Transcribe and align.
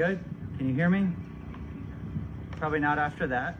good? 0.00 0.24
Can 0.56 0.66
you 0.66 0.74
hear 0.74 0.88
me? 0.88 1.08
Probably 2.52 2.80
not 2.80 2.98
after 2.98 3.26
that. 3.26 3.58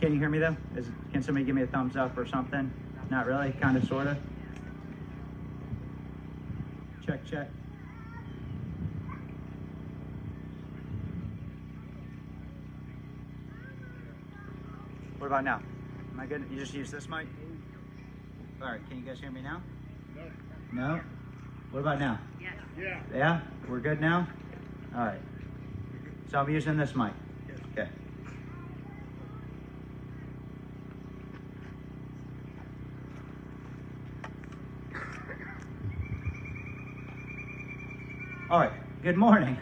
Can 0.00 0.12
you 0.12 0.20
hear 0.20 0.28
me 0.28 0.38
though? 0.38 0.56
Is, 0.76 0.86
can 1.10 1.24
somebody 1.24 1.44
give 1.44 1.56
me 1.56 1.62
a 1.62 1.66
thumbs 1.66 1.96
up 1.96 2.16
or 2.16 2.24
something? 2.24 2.72
Not 3.10 3.26
really, 3.26 3.50
kind 3.60 3.76
of, 3.76 3.84
sort 3.88 4.06
of. 4.06 4.16
Check, 7.04 7.26
check. 7.28 7.50
What 15.18 15.26
about 15.26 15.42
now? 15.42 15.60
Am 16.12 16.20
I 16.20 16.26
good? 16.26 16.46
You 16.48 16.60
just 16.60 16.74
use 16.74 16.92
this 16.92 17.08
mic? 17.08 17.26
All 18.62 18.68
right, 18.68 18.88
can 18.88 18.98
you 19.00 19.04
guys 19.04 19.18
hear 19.18 19.32
me 19.32 19.42
now? 19.42 19.60
No. 20.14 20.22
No? 20.72 21.00
What 21.70 21.80
about 21.80 21.98
now? 21.98 22.18
Yeah. 22.78 23.00
Yeah? 23.14 23.40
We're 23.68 23.80
good 23.80 24.00
now? 24.00 24.28
All 24.94 25.04
right. 25.04 25.20
So 26.30 26.38
I'm 26.38 26.50
using 26.50 26.76
this 26.76 26.94
mic. 26.94 27.12
Okay. 27.72 27.88
All 38.50 38.60
right. 38.60 38.72
Good 39.02 39.16
morning. 39.16 39.58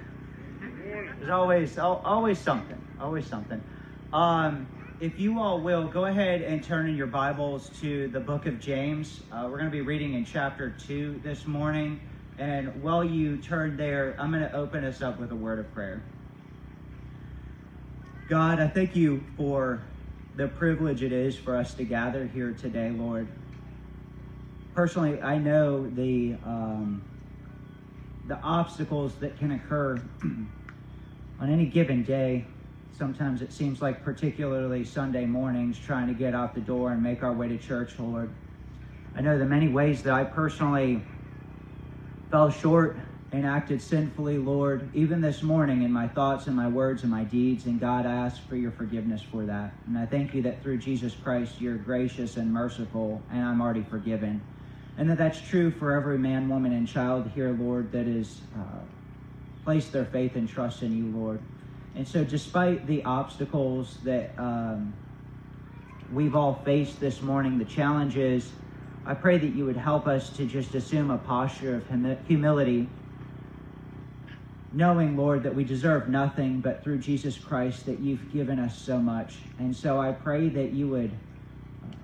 There's 1.19 1.30
always 1.30 1.79
always 1.79 2.38
something. 2.38 2.79
Always 3.01 3.27
something. 3.27 3.62
Um, 4.12 4.66
if 5.02 5.18
you 5.18 5.40
all 5.40 5.60
will 5.60 5.88
go 5.88 6.04
ahead 6.04 6.42
and 6.42 6.62
turn 6.62 6.88
in 6.88 6.96
your 6.96 7.08
Bibles 7.08 7.70
to 7.80 8.06
the 8.06 8.20
book 8.20 8.46
of 8.46 8.60
James. 8.60 9.20
Uh, 9.32 9.48
we're 9.50 9.58
going 9.58 9.64
to 9.64 9.70
be 9.72 9.80
reading 9.80 10.14
in 10.14 10.24
chapter 10.24 10.70
two 10.70 11.20
this 11.24 11.45
morning. 11.45 12.00
And 12.38 12.80
while 12.84 13.02
you 13.02 13.38
turn 13.38 13.76
there, 13.76 14.14
I'm 14.16 14.30
going 14.30 14.45
to 14.45 14.52
open 14.54 14.84
us 14.84 15.02
up 15.02 15.18
with 15.18 15.32
a 15.32 15.34
word 15.34 15.58
of 15.58 15.74
prayer. 15.74 16.04
God, 18.28 18.60
I 18.60 18.68
thank 18.68 18.95
you 18.95 19.24
for 19.36 19.82
the 20.36 20.46
privilege 20.46 21.02
it 21.02 21.12
is 21.12 21.36
for 21.36 21.56
us 21.56 21.74
to 21.74 21.84
gather 21.84 22.24
here 22.24 22.52
today, 22.52 22.90
Lord. 22.90 23.26
Personally, 24.73 25.20
I 25.20 25.36
know 25.36 25.84
the 25.84 26.36
um, 26.45 27.02
the 28.28 28.38
obstacles 28.38 29.16
that 29.16 29.36
can 29.36 29.50
occur 29.50 30.00
on 31.40 31.52
any 31.52 31.66
given 31.66 32.04
day. 32.04 32.46
Sometimes 32.96 33.43
it 33.43 33.52
seems 33.52 33.80
like, 33.80 34.04
particularly 34.04 34.85
Sunday 34.85 35.24
mornings, 35.24 35.79
trying 35.79 36.09
to 36.09 36.15
get 36.15 36.35
out 36.35 36.54
the 36.54 36.60
door 36.60 36.93
and 36.93 37.02
make 37.02 37.23
our 37.23 37.32
way 37.32 37.48
to 37.48 37.59
church, 37.59 37.98
Lord. 37.98 38.30
I 39.16 39.23
know 39.23 39.38
the 39.38 39.45
many 39.45 39.68
ways 39.68 40.02
that 40.02 40.12
I 40.12 40.24
personally 40.24 41.02
fell 42.30 42.51
short 42.51 42.96
and 43.32 43.46
acted 43.46 43.80
sinfully, 43.80 44.37
Lord, 44.37 44.90
even 44.95 45.23
this 45.23 45.43
morning 45.43 45.82
in 45.82 45.90
my 45.90 46.07
thoughts 46.07 46.46
and 46.46 46.54
my 46.54 46.68
words 46.68 47.02
and 47.02 47.10
my 47.10 47.24
deeds. 47.24 47.65
And 47.65 47.80
God, 47.80 48.04
I 48.04 48.13
ask 48.13 48.46
for 48.46 48.57
your 48.57 48.70
forgiveness 48.70 49.23
for 49.23 49.46
that. 49.46 49.73
And 49.87 49.96
I 49.96 50.04
thank 50.04 50.35
you 50.35 50.43
that 50.43 50.63
through 50.63 50.79
Jesus 50.79 51.15
Christ, 51.15 51.60
you're 51.60 51.76
gracious 51.76 52.37
and 52.37 52.52
merciful, 52.52 53.23
and 53.30 53.43
I'm 53.43 53.63
already 53.63 53.82
forgiven. 53.82 54.43
And 54.98 55.09
that 55.09 55.16
that's 55.16 55.40
true 55.40 55.70
for 55.70 55.93
every 55.93 56.18
man, 56.18 56.48
woman, 56.51 56.73
and 56.73 56.87
child 56.87 57.30
here, 57.35 57.57
Lord, 57.59 57.90
that 57.93 58.07
is 58.07 58.43
uh, 58.54 58.85
placed 59.65 59.93
their 59.93 60.04
faith 60.04 60.37
and 60.37 60.46
trust 60.46 60.82
in 60.82 60.95
you, 60.95 61.18
Lord. 61.18 61.40
And 61.95 62.09
so, 62.09 62.24
despite 62.24 62.87
the 62.87 63.04
obstacles 63.04 63.98
that 64.04 64.32
um, 64.38 64.94
we've 66.12 66.34
all 66.34 66.62
faced 66.65 67.00
this 67.00 67.21
morning, 67.21 67.59
the 67.59 67.66
challenges, 67.66 68.50
I 69.04 69.14
pray 69.14 69.36
that 69.36 69.54
you 69.54 69.66
would 69.66 69.76
help 69.76 70.06
us 70.06 70.30
to 70.36 70.47
just 70.47 70.75
assume 70.75 71.10
a 71.10 71.19
posture 71.19 71.76
of 71.76 71.86
humi- 71.88 72.16
humility, 72.26 72.88
knowing, 74.72 75.19
Lord, 75.19 75.42
that 75.42 75.54
we 75.54 75.64
deserve 75.64 76.08
nothing, 76.08 76.60
but 76.60 76.82
through 76.82 76.98
Jesus 76.98 77.36
Christ, 77.36 77.84
that 77.86 78.00
you've 78.00 78.32
given 78.32 78.59
us 78.59 78.78
so 78.78 78.98
much. 78.98 79.36
And 79.59 79.76
so 79.76 80.00
I 80.00 80.12
pray 80.12 80.48
that 80.48 80.72
you 80.72 80.88
would 80.88 81.10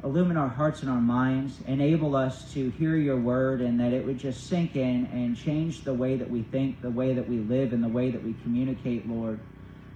illumine 0.05 0.37
our 0.37 0.49
hearts 0.49 0.83
and 0.83 0.91
our 0.91 1.01
minds, 1.01 1.61
enable 1.67 2.15
us 2.15 2.53
to 2.53 2.71
hear 2.71 2.97
your 2.97 3.17
word, 3.17 3.63
and 3.63 3.81
that 3.81 3.93
it 3.93 4.05
would 4.05 4.19
just 4.19 4.49
sink 4.49 4.77
in 4.77 5.07
and 5.13 5.37
change 5.37 5.85
the 5.85 5.95
way 5.95 6.17
that 6.17 6.31
we 6.31 6.43
think, 6.43 6.83
the 6.83 6.91
way 6.91 7.15
that 7.15 7.27
we 7.27 7.39
live, 7.39 7.73
and 7.73 7.83
the 7.83 7.89
way 7.89 8.11
that 8.11 8.23
we 8.23 8.35
communicate, 8.43 9.09
Lord. 9.09 9.41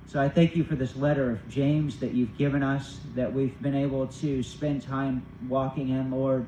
So 0.07 0.21
I 0.21 0.29
thank 0.29 0.55
you 0.55 0.65
for 0.65 0.75
this 0.75 0.95
letter 0.95 1.31
of 1.31 1.49
James 1.49 1.99
that 2.01 2.13
you've 2.13 2.37
given 2.37 2.63
us, 2.63 2.99
that 3.15 3.33
we've 3.33 3.61
been 3.63 3.75
able 3.75 4.07
to 4.09 4.43
spend 4.43 4.83
time 4.83 5.25
walking 5.49 5.89
in, 5.89 6.11
Lord. 6.11 6.47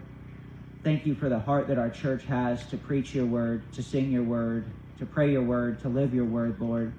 Thank 0.82 1.06
you 1.06 1.14
for 1.14 1.30
the 1.30 1.38
heart 1.38 1.68
that 1.68 1.78
our 1.78 1.88
church 1.88 2.24
has 2.24 2.66
to 2.66 2.76
preach 2.76 3.14
your 3.14 3.24
word, 3.24 3.62
to 3.72 3.82
sing 3.82 4.12
your 4.12 4.22
word, 4.22 4.66
to 4.98 5.06
pray 5.06 5.32
your 5.32 5.42
word, 5.42 5.80
to 5.80 5.88
live 5.88 6.14
your 6.14 6.26
word, 6.26 6.60
Lord. 6.60 6.92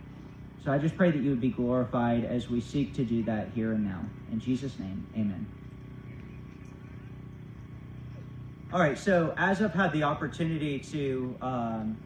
So 0.64 0.72
I 0.72 0.80
just 0.80 0.98
pray 0.98 1.12
that 1.12 1.22
you 1.22 1.30
would 1.30 1.42
be 1.42 1.52
glorified 1.52 2.26
as 2.26 2.50
we 2.50 2.60
seek 2.60 2.96
to 2.96 3.06
do 3.06 3.22
that 3.26 3.50
here 3.54 3.74
and 3.74 3.86
now. 3.86 4.02
In 4.32 4.40
Jesus' 4.40 4.80
name, 4.80 5.06
amen. 5.16 5.46
All 8.74 8.80
right, 8.80 8.98
so 8.98 9.36
as 9.38 9.62
I've 9.62 9.76
had 9.76 9.94
the 9.94 10.02
opportunity 10.02 10.80
to 10.80 11.38
um, 11.42 11.98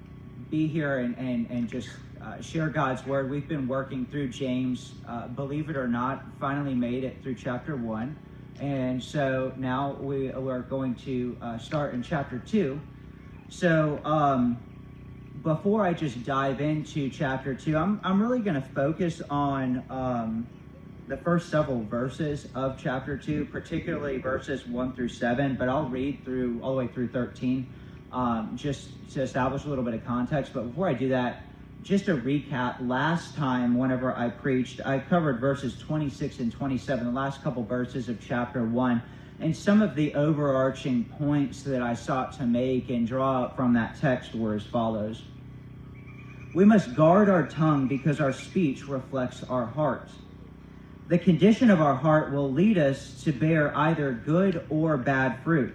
be 0.51 0.67
here 0.67 0.99
and, 0.99 1.17
and, 1.17 1.49
and 1.49 1.69
just 1.69 1.88
uh, 2.22 2.41
share 2.41 2.69
God's 2.69 3.06
word, 3.06 3.30
we've 3.30 3.47
been 3.47 3.68
working 3.68 4.06
through 4.06 4.30
James, 4.30 4.94
uh, 5.07 5.28
believe 5.28 5.69
it 5.69 5.78
or 5.78 5.88
not, 5.88 6.25
finally 6.40 6.74
made 6.74 7.03
it 7.03 7.22
through 7.24 7.35
chapter 7.35 7.75
one. 7.75 8.18
And 8.59 9.02
so 9.02 9.53
now 9.57 9.94
we 10.00 10.31
are 10.31 10.62
going 10.62 10.96
to 10.96 11.38
uh, 11.41 11.57
start 11.57 11.94
in 11.94 12.03
chapter 12.03 12.40
two. 12.40 12.80
So 13.47 14.00
um, 14.03 14.57
before 15.44 15.85
I 15.85 15.94
just 15.94 16.25
dive 16.25 16.59
into 16.59 17.09
chapter 17.09 17.56
two, 17.56 17.78
I'm, 17.78 18.02
I'm 18.03 18.22
really 18.22 18.41
going 18.41 18.62
to 18.62 18.68
focus 18.69 19.22
on 19.30 19.84
um, 19.90 20.47
the 21.09 21.18
first 21.18 21.50
several 21.50 21.84
verses 21.84 22.47
of 22.53 22.78
chapter 22.78 23.18
2, 23.18 23.46
particularly 23.46 24.19
verses 24.19 24.68
1 24.68 24.94
through 24.94 25.09
7, 25.09 25.56
but 25.56 25.68
I'll 25.68 25.90
read 25.90 26.24
through 26.24 26.62
all 26.62 26.74
the 26.74 26.78
way 26.78 26.88
through 26.88 27.07
13 27.07 27.68
um, 28.12 28.56
just 28.56 28.90
to 29.13 29.24
establish 29.24 29.66
a 29.66 29.69
little 29.69 29.84
bit 29.84 29.96
of 29.96 30.06
context. 30.06 30.53
But 30.53 30.68
before 30.68 30.88
I 30.88 30.94
do 30.94 31.09
that, 31.09 31.48
just 31.84 32.07
a 32.07 32.16
recap. 32.16 32.88
Last 32.88 33.35
time, 33.35 33.78
whenever 33.78 34.16
I 34.16 34.29
preached, 34.29 34.81
I 34.85 35.00
covered 35.00 35.40
verses 35.40 35.78
26 35.78 36.40
and 36.40 36.51
27, 36.51 37.06
the 37.06 37.12
last 37.12 37.41
couple 37.44 37.63
verses 37.63 38.09
of 38.09 38.19
chapter 38.19 38.63
1, 38.63 39.01
and 39.40 39.56
some 39.56 39.81
of 39.81 39.95
the 39.95 40.13
overarching 40.16 41.06
points 41.06 41.63
that 41.63 41.81
I 41.81 41.94
sought 41.94 42.34
to 42.34 42.44
make 42.44 42.89
and 42.89 43.07
draw 43.07 43.50
from 43.50 43.73
that 43.73 44.00
text 44.00 44.35
were 44.35 44.56
as 44.56 44.66
follows. 44.66 45.23
We 46.53 46.66
must 46.66 46.95
guard 46.95 47.29
our 47.29 47.47
tongue 47.47 47.88
because 47.88 48.19
our 48.19 48.34
speech 48.34 48.88
reflects 48.88 49.44
our 49.44 49.66
heart. 49.66 50.09
The 51.07 51.18
condition 51.18 51.69
of 51.69 51.81
our 51.81 51.95
heart 51.95 52.31
will 52.31 52.51
lead 52.51 52.78
us 52.78 53.23
to 53.23 53.31
bear 53.31 53.75
either 53.75 54.12
good 54.12 54.66
or 54.69 54.97
bad 54.97 55.39
fruit. 55.44 55.73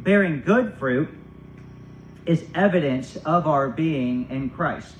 Bearing 0.00 0.42
good 0.42 0.74
fruit 0.78 1.08
is 2.26 2.44
evidence 2.54 3.16
of 3.16 3.46
our 3.46 3.68
being 3.68 4.28
in 4.30 4.50
Christ. 4.50 4.94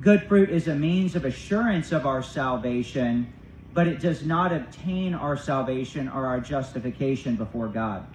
Good 0.00 0.22
fruit 0.24 0.50
is 0.50 0.68
a 0.68 0.74
means 0.74 1.16
of 1.16 1.24
assurance 1.24 1.92
of 1.92 2.06
our 2.06 2.22
salvation, 2.22 3.32
but 3.74 3.86
it 3.86 4.00
does 4.00 4.24
not 4.24 4.52
obtain 4.52 5.14
our 5.14 5.36
salvation 5.36 6.08
or 6.08 6.26
our 6.26 6.40
justification 6.40 7.36
before 7.36 7.68
God. 7.68 8.06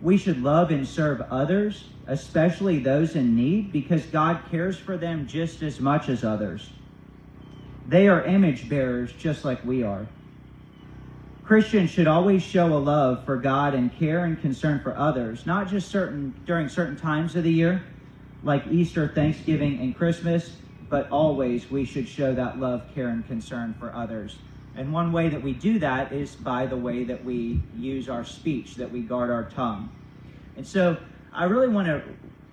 We 0.00 0.18
should 0.18 0.42
love 0.42 0.70
and 0.70 0.86
serve 0.86 1.22
others, 1.22 1.88
especially 2.06 2.78
those 2.78 3.16
in 3.16 3.34
need, 3.34 3.72
because 3.72 4.04
God 4.06 4.42
cares 4.50 4.78
for 4.78 4.96
them 4.96 5.26
just 5.26 5.62
as 5.62 5.80
much 5.80 6.08
as 6.08 6.22
others. 6.22 6.70
They 7.88 8.08
are 8.08 8.22
image 8.24 8.68
bearers 8.68 9.12
just 9.12 9.44
like 9.44 9.64
we 9.64 9.82
are. 9.82 10.06
Christians 11.46 11.90
should 11.90 12.08
always 12.08 12.42
show 12.42 12.66
a 12.76 12.78
love 12.78 13.24
for 13.24 13.36
God 13.36 13.72
and 13.72 13.96
care 13.96 14.24
and 14.24 14.40
concern 14.40 14.80
for 14.80 14.96
others, 14.98 15.46
not 15.46 15.68
just 15.68 15.88
certain 15.88 16.34
during 16.44 16.68
certain 16.68 16.96
times 16.96 17.36
of 17.36 17.44
the 17.44 17.52
year, 17.52 17.84
like 18.42 18.66
Easter, 18.66 19.06
Thanksgiving, 19.06 19.78
and 19.78 19.96
Christmas, 19.96 20.56
but 20.90 21.08
always 21.08 21.70
we 21.70 21.84
should 21.84 22.08
show 22.08 22.34
that 22.34 22.58
love, 22.58 22.82
care, 22.96 23.10
and 23.10 23.24
concern 23.28 23.76
for 23.78 23.94
others. 23.94 24.38
And 24.74 24.92
one 24.92 25.12
way 25.12 25.28
that 25.28 25.40
we 25.40 25.52
do 25.52 25.78
that 25.78 26.12
is 26.12 26.34
by 26.34 26.66
the 26.66 26.76
way 26.76 27.04
that 27.04 27.24
we 27.24 27.62
use 27.76 28.08
our 28.08 28.24
speech, 28.24 28.74
that 28.74 28.90
we 28.90 29.02
guard 29.02 29.30
our 29.30 29.44
tongue. 29.44 29.88
And 30.56 30.66
so 30.66 30.96
I 31.32 31.44
really 31.44 31.68
want 31.68 31.86
to 31.86 32.02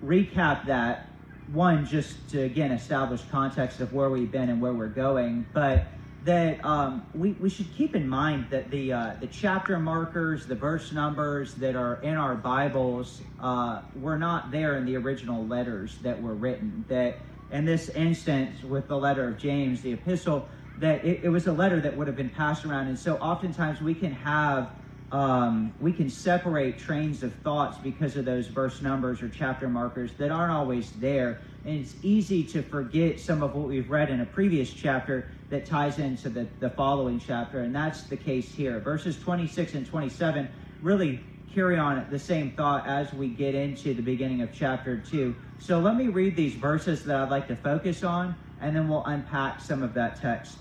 recap 0.04 0.66
that 0.66 1.08
one, 1.52 1.84
just 1.84 2.30
to 2.30 2.42
again 2.42 2.70
establish 2.70 3.22
context 3.30 3.80
of 3.80 3.92
where 3.92 4.08
we've 4.08 4.30
been 4.30 4.50
and 4.50 4.60
where 4.60 4.72
we're 4.72 4.86
going, 4.86 5.46
but 5.52 5.84
that 6.24 6.64
um, 6.64 7.04
we, 7.14 7.32
we 7.32 7.50
should 7.50 7.72
keep 7.74 7.94
in 7.94 8.08
mind 8.08 8.46
that 8.50 8.70
the 8.70 8.92
uh, 8.92 9.14
the 9.20 9.26
chapter 9.26 9.78
markers, 9.78 10.46
the 10.46 10.54
verse 10.54 10.90
numbers 10.90 11.54
that 11.56 11.76
are 11.76 12.00
in 12.02 12.14
our 12.14 12.34
Bibles 12.34 13.20
uh, 13.40 13.82
were 13.94 14.18
not 14.18 14.50
there 14.50 14.76
in 14.76 14.86
the 14.86 14.96
original 14.96 15.46
letters 15.46 15.98
that 15.98 16.20
were 16.20 16.34
written. 16.34 16.84
That 16.88 17.20
in 17.50 17.66
this 17.66 17.90
instance, 17.90 18.62
with 18.62 18.88
the 18.88 18.96
letter 18.96 19.28
of 19.28 19.36
James, 19.36 19.82
the 19.82 19.92
epistle, 19.92 20.48
that 20.78 21.04
it, 21.04 21.24
it 21.24 21.28
was 21.28 21.46
a 21.46 21.52
letter 21.52 21.78
that 21.80 21.94
would 21.94 22.06
have 22.06 22.16
been 22.16 22.30
passed 22.30 22.64
around, 22.64 22.88
and 22.88 22.98
so 22.98 23.16
oftentimes 23.16 23.82
we 23.82 23.94
can 23.94 24.12
have 24.12 24.70
um, 25.12 25.74
we 25.78 25.92
can 25.92 26.08
separate 26.08 26.78
trains 26.78 27.22
of 27.22 27.34
thoughts 27.34 27.76
because 27.78 28.16
of 28.16 28.24
those 28.24 28.48
verse 28.48 28.80
numbers 28.80 29.22
or 29.22 29.28
chapter 29.28 29.68
markers 29.68 30.14
that 30.14 30.30
aren't 30.30 30.52
always 30.52 30.90
there. 30.92 31.42
And 31.64 31.80
it's 31.80 31.94
easy 32.02 32.44
to 32.44 32.62
forget 32.62 33.18
some 33.18 33.42
of 33.42 33.54
what 33.54 33.68
we've 33.68 33.88
read 33.88 34.10
in 34.10 34.20
a 34.20 34.26
previous 34.26 34.72
chapter 34.72 35.30
that 35.48 35.64
ties 35.64 35.98
into 35.98 36.28
the, 36.28 36.46
the 36.60 36.70
following 36.70 37.18
chapter, 37.18 37.60
and 37.60 37.74
that's 37.74 38.02
the 38.04 38.16
case 38.16 38.52
here. 38.52 38.80
Verses 38.80 39.18
26 39.18 39.74
and 39.74 39.86
27 39.86 40.48
really 40.82 41.20
carry 41.54 41.78
on 41.78 42.06
the 42.10 42.18
same 42.18 42.50
thought 42.50 42.86
as 42.86 43.12
we 43.14 43.28
get 43.28 43.54
into 43.54 43.94
the 43.94 44.02
beginning 44.02 44.42
of 44.42 44.52
chapter 44.52 44.98
2. 44.98 45.34
So 45.58 45.78
let 45.78 45.96
me 45.96 46.08
read 46.08 46.36
these 46.36 46.54
verses 46.54 47.04
that 47.04 47.16
I'd 47.16 47.30
like 47.30 47.48
to 47.48 47.56
focus 47.56 48.02
on, 48.02 48.34
and 48.60 48.76
then 48.76 48.88
we'll 48.88 49.04
unpack 49.04 49.60
some 49.60 49.82
of 49.82 49.94
that 49.94 50.20
text. 50.20 50.58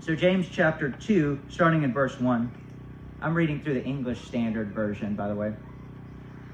So, 0.00 0.16
James 0.16 0.48
chapter 0.50 0.90
2, 0.90 1.42
starting 1.48 1.84
in 1.84 1.92
verse 1.92 2.18
1. 2.18 2.50
I'm 3.20 3.34
reading 3.34 3.62
through 3.62 3.74
the 3.74 3.84
English 3.84 4.20
Standard 4.22 4.72
Version, 4.72 5.14
by 5.14 5.28
the 5.28 5.34
way. 5.36 5.54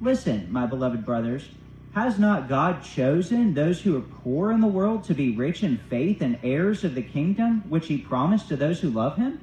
Listen, 0.00 0.52
my 0.52 0.66
beloved 0.66 1.06
brothers, 1.06 1.48
has 1.94 2.18
not 2.18 2.48
God 2.48 2.82
chosen 2.82 3.54
those 3.54 3.80
who 3.80 3.96
are 3.96 4.02
poor 4.02 4.52
in 4.52 4.60
the 4.60 4.66
world 4.66 5.04
to 5.04 5.14
be 5.14 5.34
rich 5.34 5.62
in 5.62 5.78
faith 5.78 6.20
and 6.20 6.38
heirs 6.42 6.84
of 6.84 6.94
the 6.94 7.02
kingdom 7.02 7.62
which 7.70 7.86
he 7.86 7.96
promised 7.96 8.48
to 8.48 8.56
those 8.56 8.80
who 8.80 8.90
love 8.90 9.16
him? 9.16 9.40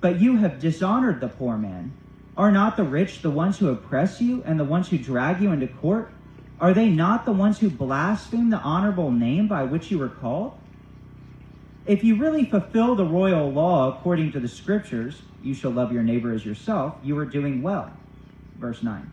But 0.00 0.20
you 0.20 0.36
have 0.36 0.60
dishonored 0.60 1.20
the 1.20 1.28
poor 1.28 1.58
man. 1.58 1.92
Are 2.38 2.50
not 2.50 2.78
the 2.78 2.84
rich 2.84 3.20
the 3.20 3.30
ones 3.30 3.58
who 3.58 3.68
oppress 3.68 4.22
you 4.22 4.42
and 4.46 4.58
the 4.58 4.64
ones 4.64 4.88
who 4.88 4.96
drag 4.96 5.42
you 5.42 5.52
into 5.52 5.66
court? 5.66 6.10
Are 6.58 6.72
they 6.72 6.88
not 6.88 7.26
the 7.26 7.32
ones 7.32 7.58
who 7.58 7.68
blaspheme 7.68 8.48
the 8.48 8.60
honorable 8.60 9.10
name 9.10 9.46
by 9.46 9.64
which 9.64 9.90
you 9.90 9.98
were 9.98 10.08
called? 10.08 10.54
If 11.84 12.02
you 12.02 12.16
really 12.16 12.46
fulfill 12.46 12.94
the 12.94 13.04
royal 13.04 13.50
law 13.50 13.88
according 13.88 14.32
to 14.32 14.40
the 14.40 14.48
scriptures, 14.48 15.20
you 15.42 15.52
shall 15.52 15.72
love 15.72 15.92
your 15.92 16.02
neighbor 16.02 16.32
as 16.32 16.46
yourself, 16.46 16.94
you 17.02 17.18
are 17.18 17.26
doing 17.26 17.60
well. 17.60 17.90
Verse 18.58 18.82
9. 18.82 19.12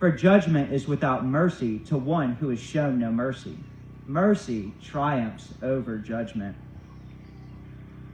For 0.00 0.10
judgment 0.10 0.72
is 0.72 0.88
without 0.88 1.26
mercy 1.26 1.78
to 1.80 1.98
one 1.98 2.32
who 2.32 2.48
has 2.48 2.58
shown 2.58 2.98
no 2.98 3.12
mercy. 3.12 3.58
Mercy 4.06 4.72
triumphs 4.82 5.52
over 5.62 5.98
judgment. 5.98 6.56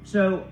So, 0.03 0.49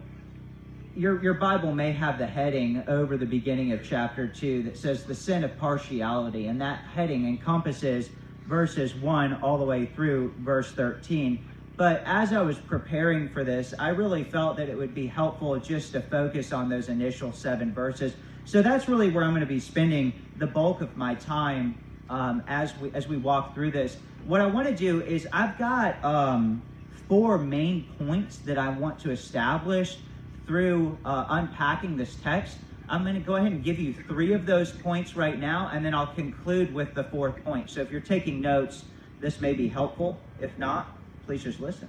your, 0.94 1.20
your 1.24 1.34
Bible 1.34 1.74
may 1.74 1.90
have 1.90 2.18
the 2.18 2.26
heading 2.26 2.84
over 2.86 3.16
the 3.16 3.26
beginning 3.26 3.72
of 3.72 3.82
chapter 3.82 4.28
2 4.28 4.62
that 4.62 4.78
says 4.78 5.02
the 5.02 5.14
sin 5.14 5.42
of 5.42 5.58
partiality, 5.58 6.46
and 6.46 6.60
that 6.60 6.78
heading 6.94 7.26
encompasses 7.26 8.10
verses 8.46 8.94
1 8.94 9.42
all 9.42 9.58
the 9.58 9.64
way 9.64 9.86
through 9.86 10.32
verse 10.38 10.70
13. 10.70 11.44
But 11.76 12.04
as 12.06 12.32
I 12.32 12.40
was 12.42 12.56
preparing 12.56 13.28
for 13.28 13.42
this, 13.42 13.74
I 13.78 13.88
really 13.88 14.22
felt 14.22 14.56
that 14.58 14.68
it 14.68 14.78
would 14.78 14.94
be 14.94 15.06
helpful 15.06 15.58
just 15.58 15.92
to 15.92 16.00
focus 16.00 16.52
on 16.52 16.68
those 16.68 16.88
initial 16.88 17.32
seven 17.32 17.72
verses. 17.72 18.14
So 18.44 18.62
that's 18.62 18.88
really 18.88 19.10
where 19.10 19.24
I'm 19.24 19.30
going 19.30 19.40
to 19.40 19.46
be 19.46 19.58
spending 19.58 20.12
the 20.36 20.46
bulk 20.46 20.82
of 20.82 20.96
my 20.96 21.14
time 21.16 21.76
um, 22.08 22.42
as 22.46 22.76
we 22.78 22.92
as 22.92 23.08
we 23.08 23.16
walk 23.16 23.54
through 23.54 23.72
this. 23.72 23.96
What 24.26 24.40
I 24.40 24.46
want 24.46 24.68
to 24.68 24.74
do 24.74 25.02
is 25.02 25.26
I've 25.32 25.58
got 25.58 26.02
um, 26.04 26.62
four 27.08 27.38
main 27.38 27.88
points 27.98 28.36
that 28.38 28.58
I 28.58 28.68
want 28.68 28.98
to 29.00 29.10
establish 29.10 29.98
through 30.46 30.96
uh, 31.04 31.26
unpacking 31.28 31.96
this 31.96 32.16
text. 32.16 32.58
I'm 32.88 33.02
going 33.02 33.14
to 33.14 33.20
go 33.20 33.36
ahead 33.36 33.52
and 33.52 33.64
give 33.64 33.78
you 33.78 33.94
three 33.94 34.34
of 34.34 34.44
those 34.44 34.70
points 34.70 35.16
right 35.16 35.38
now, 35.38 35.70
and 35.72 35.84
then 35.84 35.94
I'll 35.94 36.06
conclude 36.14 36.72
with 36.72 36.94
the 36.94 37.04
fourth 37.04 37.42
point. 37.42 37.70
So 37.70 37.80
if 37.80 37.90
you're 37.90 38.00
taking 38.02 38.42
notes, 38.42 38.84
this 39.20 39.40
may 39.40 39.54
be 39.54 39.68
helpful. 39.68 40.20
If 40.38 40.56
not, 40.58 40.94
please 41.26 41.42
just 41.42 41.60
listen. 41.60 41.88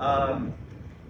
Um, 0.00 0.54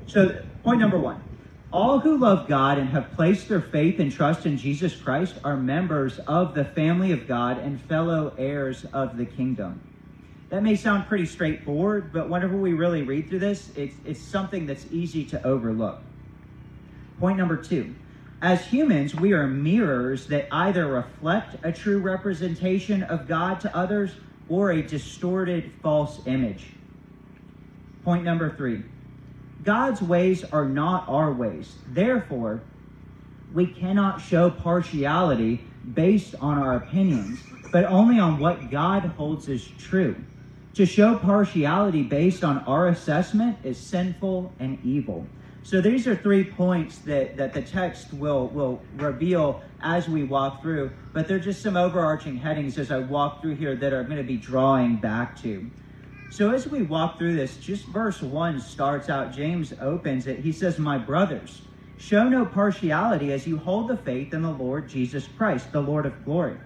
so, 0.06 0.40
point 0.62 0.80
number 0.80 0.98
one 0.98 1.22
all 1.70 2.00
who 2.00 2.16
love 2.16 2.48
God 2.48 2.78
and 2.78 2.88
have 2.90 3.12
placed 3.12 3.48
their 3.48 3.60
faith 3.60 4.00
and 4.00 4.10
trust 4.10 4.46
in 4.46 4.56
Jesus 4.56 4.96
Christ 4.96 5.34
are 5.44 5.56
members 5.56 6.18
of 6.20 6.54
the 6.54 6.64
family 6.64 7.12
of 7.12 7.28
God 7.28 7.58
and 7.58 7.78
fellow 7.78 8.34
heirs 8.38 8.86
of 8.86 9.18
the 9.18 9.26
kingdom. 9.26 9.82
That 10.48 10.62
may 10.62 10.76
sound 10.76 11.08
pretty 11.08 11.26
straightforward, 11.26 12.10
but 12.10 12.30
whenever 12.30 12.56
we 12.56 12.72
really 12.72 13.02
read 13.02 13.28
through 13.28 13.40
this, 13.40 13.70
it's, 13.76 13.94
it's 14.06 14.20
something 14.20 14.64
that's 14.64 14.86
easy 14.90 15.26
to 15.26 15.46
overlook. 15.46 16.00
Point 17.20 17.36
number 17.36 17.56
two 17.56 17.94
as 18.40 18.64
humans, 18.64 19.14
we 19.16 19.32
are 19.32 19.48
mirrors 19.48 20.28
that 20.28 20.46
either 20.52 20.86
reflect 20.86 21.56
a 21.64 21.72
true 21.72 21.98
representation 21.98 23.02
of 23.02 23.26
God 23.26 23.60
to 23.60 23.76
others 23.76 24.14
or 24.48 24.70
a 24.70 24.80
distorted 24.80 25.72
false 25.82 26.24
image. 26.26 26.77
Point 28.08 28.24
number 28.24 28.48
three 28.56 28.84
God's 29.62 30.00
ways 30.00 30.42
are 30.42 30.66
not 30.66 31.06
our 31.10 31.30
ways. 31.30 31.74
Therefore, 31.88 32.62
we 33.52 33.66
cannot 33.66 34.22
show 34.22 34.48
partiality 34.48 35.60
based 35.92 36.34
on 36.40 36.56
our 36.56 36.74
opinions, 36.76 37.42
but 37.70 37.84
only 37.84 38.18
on 38.18 38.38
what 38.38 38.70
God 38.70 39.02
holds 39.18 39.46
as 39.50 39.62
true. 39.76 40.16
To 40.76 40.86
show 40.86 41.16
partiality 41.18 42.02
based 42.02 42.42
on 42.42 42.60
our 42.60 42.88
assessment 42.88 43.58
is 43.62 43.76
sinful 43.76 44.54
and 44.58 44.78
evil. 44.82 45.26
So 45.62 45.82
these 45.82 46.06
are 46.06 46.16
three 46.16 46.44
points 46.44 47.00
that, 47.00 47.36
that 47.36 47.52
the 47.52 47.60
text 47.60 48.14
will, 48.14 48.48
will 48.48 48.80
reveal 48.96 49.60
as 49.82 50.08
we 50.08 50.24
walk 50.24 50.62
through, 50.62 50.92
but 51.12 51.28
they're 51.28 51.38
just 51.38 51.60
some 51.60 51.76
overarching 51.76 52.38
headings 52.38 52.78
as 52.78 52.90
I 52.90 53.00
walk 53.00 53.42
through 53.42 53.56
here 53.56 53.76
that 53.76 53.92
are 53.92 54.02
going 54.02 54.16
to 54.16 54.22
be 54.22 54.38
drawing 54.38 54.96
back 54.96 55.38
to. 55.42 55.70
So 56.30 56.50
as 56.50 56.66
we 56.66 56.82
walk 56.82 57.18
through 57.18 57.36
this, 57.36 57.56
just 57.56 57.86
verse 57.86 58.20
1 58.20 58.60
starts 58.60 59.08
out, 59.08 59.32
James 59.32 59.72
opens 59.80 60.26
it. 60.26 60.40
He 60.40 60.52
says, 60.52 60.78
My 60.78 60.98
brothers, 60.98 61.62
show 61.98 62.28
no 62.28 62.44
partiality 62.44 63.32
as 63.32 63.46
you 63.46 63.56
hold 63.56 63.88
the 63.88 63.96
faith 63.96 64.34
in 64.34 64.42
the 64.42 64.50
Lord 64.50 64.88
Jesus 64.88 65.26
Christ, 65.36 65.72
the 65.72 65.80
Lord 65.80 66.06
of 66.06 66.24
glory. 66.24 66.56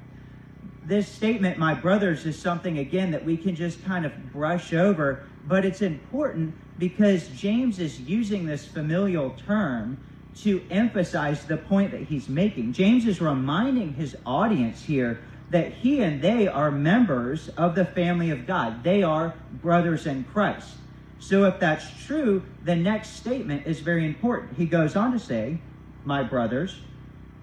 This 0.84 1.08
statement, 1.08 1.58
my 1.58 1.74
brothers, 1.74 2.26
is 2.26 2.36
something, 2.36 2.78
again, 2.78 3.12
that 3.12 3.24
we 3.24 3.36
can 3.36 3.54
just 3.54 3.84
kind 3.84 4.04
of 4.04 4.32
brush 4.32 4.72
over, 4.72 5.24
but 5.46 5.64
it's 5.64 5.80
important 5.80 6.54
because 6.78 7.28
James 7.28 7.78
is 7.78 8.00
using 8.00 8.46
this 8.46 8.66
familial 8.66 9.30
term 9.46 9.96
to 10.38 10.60
emphasize 10.70 11.44
the 11.44 11.56
point 11.56 11.92
that 11.92 12.02
he's 12.02 12.28
making. 12.28 12.72
James 12.72 13.06
is 13.06 13.20
reminding 13.20 13.94
his 13.94 14.16
audience 14.26 14.82
here 14.82 15.20
that 15.52 15.72
he 15.72 16.00
and 16.00 16.22
they 16.22 16.48
are 16.48 16.70
members 16.70 17.48
of 17.50 17.74
the 17.74 17.84
family 17.84 18.30
of 18.30 18.46
God. 18.46 18.82
They 18.82 19.02
are 19.02 19.34
brothers 19.60 20.06
in 20.06 20.24
Christ. 20.24 20.76
So 21.18 21.44
if 21.44 21.60
that's 21.60 21.86
true, 22.04 22.42
the 22.64 22.74
next 22.74 23.10
statement 23.10 23.66
is 23.66 23.80
very 23.80 24.06
important. 24.06 24.56
He 24.56 24.64
goes 24.64 24.96
on 24.96 25.12
to 25.12 25.18
say, 25.18 25.58
My 26.04 26.22
brothers, 26.22 26.80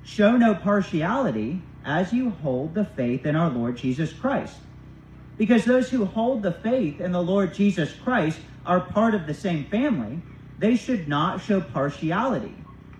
show 0.03 0.35
no 0.35 0.55
partiality 0.55 1.61
as 1.85 2.11
you 2.11 2.31
hold 2.31 2.73
the 2.73 2.83
faith 2.83 3.27
in 3.27 3.35
our 3.35 3.49
Lord 3.49 3.77
Jesus 3.77 4.11
Christ. 4.11 4.57
Because 5.37 5.63
those 5.63 5.89
who 5.89 6.05
hold 6.05 6.41
the 6.41 6.51
faith 6.51 6.99
in 6.99 7.11
the 7.11 7.21
Lord 7.21 7.53
Jesus 7.53 7.93
Christ 7.93 8.39
are 8.65 8.79
part 8.79 9.13
of 9.13 9.27
the 9.27 9.33
same 9.35 9.65
family, 9.65 10.19
they 10.57 10.75
should 10.75 11.07
not 11.07 11.41
show 11.41 11.61
partiality. 11.61 12.55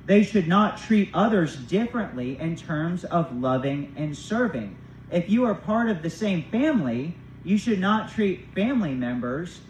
They 0.06 0.24
should 0.24 0.48
not 0.48 0.78
treat 0.78 1.10
others 1.14 1.56
differently 1.56 2.40
in 2.40 2.56
terms 2.56 3.04
of 3.04 3.36
loving 3.36 3.94
and 3.98 4.16
serving. 4.16 4.78
If 5.12 5.30
you 5.30 5.46
are 5.46 5.56
part 5.56 5.90
of 5.90 6.02
the 6.02 6.10
same 6.10 6.44
family, 6.44 7.16
you 7.44 7.58
should 7.58 7.80
not 7.80 8.12
treat 8.12 8.54
family 8.54 8.94
members 8.94 9.62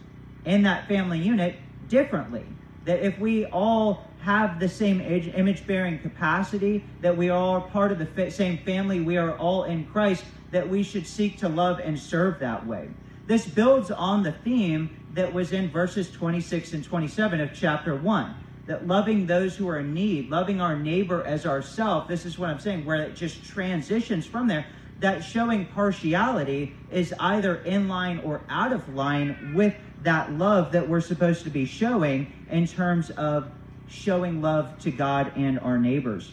in 0.46 0.64
that 0.64 0.88
family 0.88 1.20
unit 1.20 1.56
differently. 1.88 2.46
That 2.86 3.00
if 3.00 3.18
we 3.20 3.46
all 3.46 4.06
have 4.22 4.60
the 4.60 4.68
same 4.68 5.00
image 5.00 5.66
bearing 5.66 6.00
capacity, 6.00 6.84
that 7.02 7.16
we 7.16 7.30
all 7.30 7.52
are 7.52 7.62
part 7.62 7.92
of 7.92 8.00
the 8.00 8.32
same 8.32 8.58
family, 8.60 9.00
we 9.00 9.18
are 9.18 9.38
all 9.38 9.64
in 9.64 9.86
Christ, 9.86 10.26
that 10.52 10.68
we 10.68 10.84
should 10.84 11.08
seek 11.08 11.38
to 11.40 11.50
love 11.50 11.80
and 11.80 11.98
serve 11.98 12.40
that 12.40 12.66
way. 12.66 12.90
This 13.28 13.48
builds 13.48 13.92
on 13.92 14.24
the 14.24 14.32
theme 14.32 14.90
that 15.14 15.34
was 15.34 15.52
in 15.52 15.70
verses 15.70 16.12
26 16.12 16.74
and 16.74 16.84
27 16.84 17.40
of 17.40 17.54
chapter 17.54 17.96
1 17.96 18.36
that 18.66 18.86
loving 18.86 19.26
those 19.26 19.56
who 19.56 19.68
are 19.68 19.80
in 19.80 19.96
need, 19.96 20.30
loving 20.30 20.62
our 20.62 20.78
neighbor 20.78 21.24
as 21.26 21.44
ourself, 21.46 22.08
this 22.08 22.24
is 22.24 22.38
what 22.38 22.52
I'm 22.52 22.60
saying, 22.60 22.86
where 22.86 23.02
it 23.02 23.16
just 23.16 23.44
transitions 23.44 24.28
from 24.28 24.48
there, 24.48 24.68
that 25.00 25.24
showing 25.24 25.66
partiality 25.68 26.76
is 26.92 27.14
either 27.20 27.56
in 27.56 27.88
line 27.88 28.20
or 28.20 28.42
out 28.50 28.74
of 28.74 28.94
line 28.94 29.54
with 29.56 29.76
that 30.04 30.32
love 30.34 30.72
that 30.72 30.88
we're 30.88 31.02
supposed 31.02 31.44
to 31.44 31.50
be 31.50 31.66
showing 31.66 32.32
in 32.50 32.68
terms 32.68 33.10
of 33.12 33.50
showing 33.88 34.42
love 34.42 34.78
to 34.80 34.92
God 34.92 35.32
and 35.36 35.60
our 35.60 35.78
neighbors. 35.78 36.32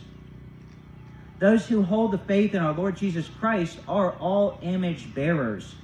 Those 1.38 1.66
who 1.66 1.82
hold 1.82 2.12
the 2.12 2.18
faith 2.18 2.54
in 2.54 2.62
our 2.62 2.72
Lord 2.72 2.96
Jesus 2.96 3.28
Christ 3.28 3.78
are 3.86 4.12
all 4.12 4.58
image 4.62 5.14
bearers. 5.14 5.74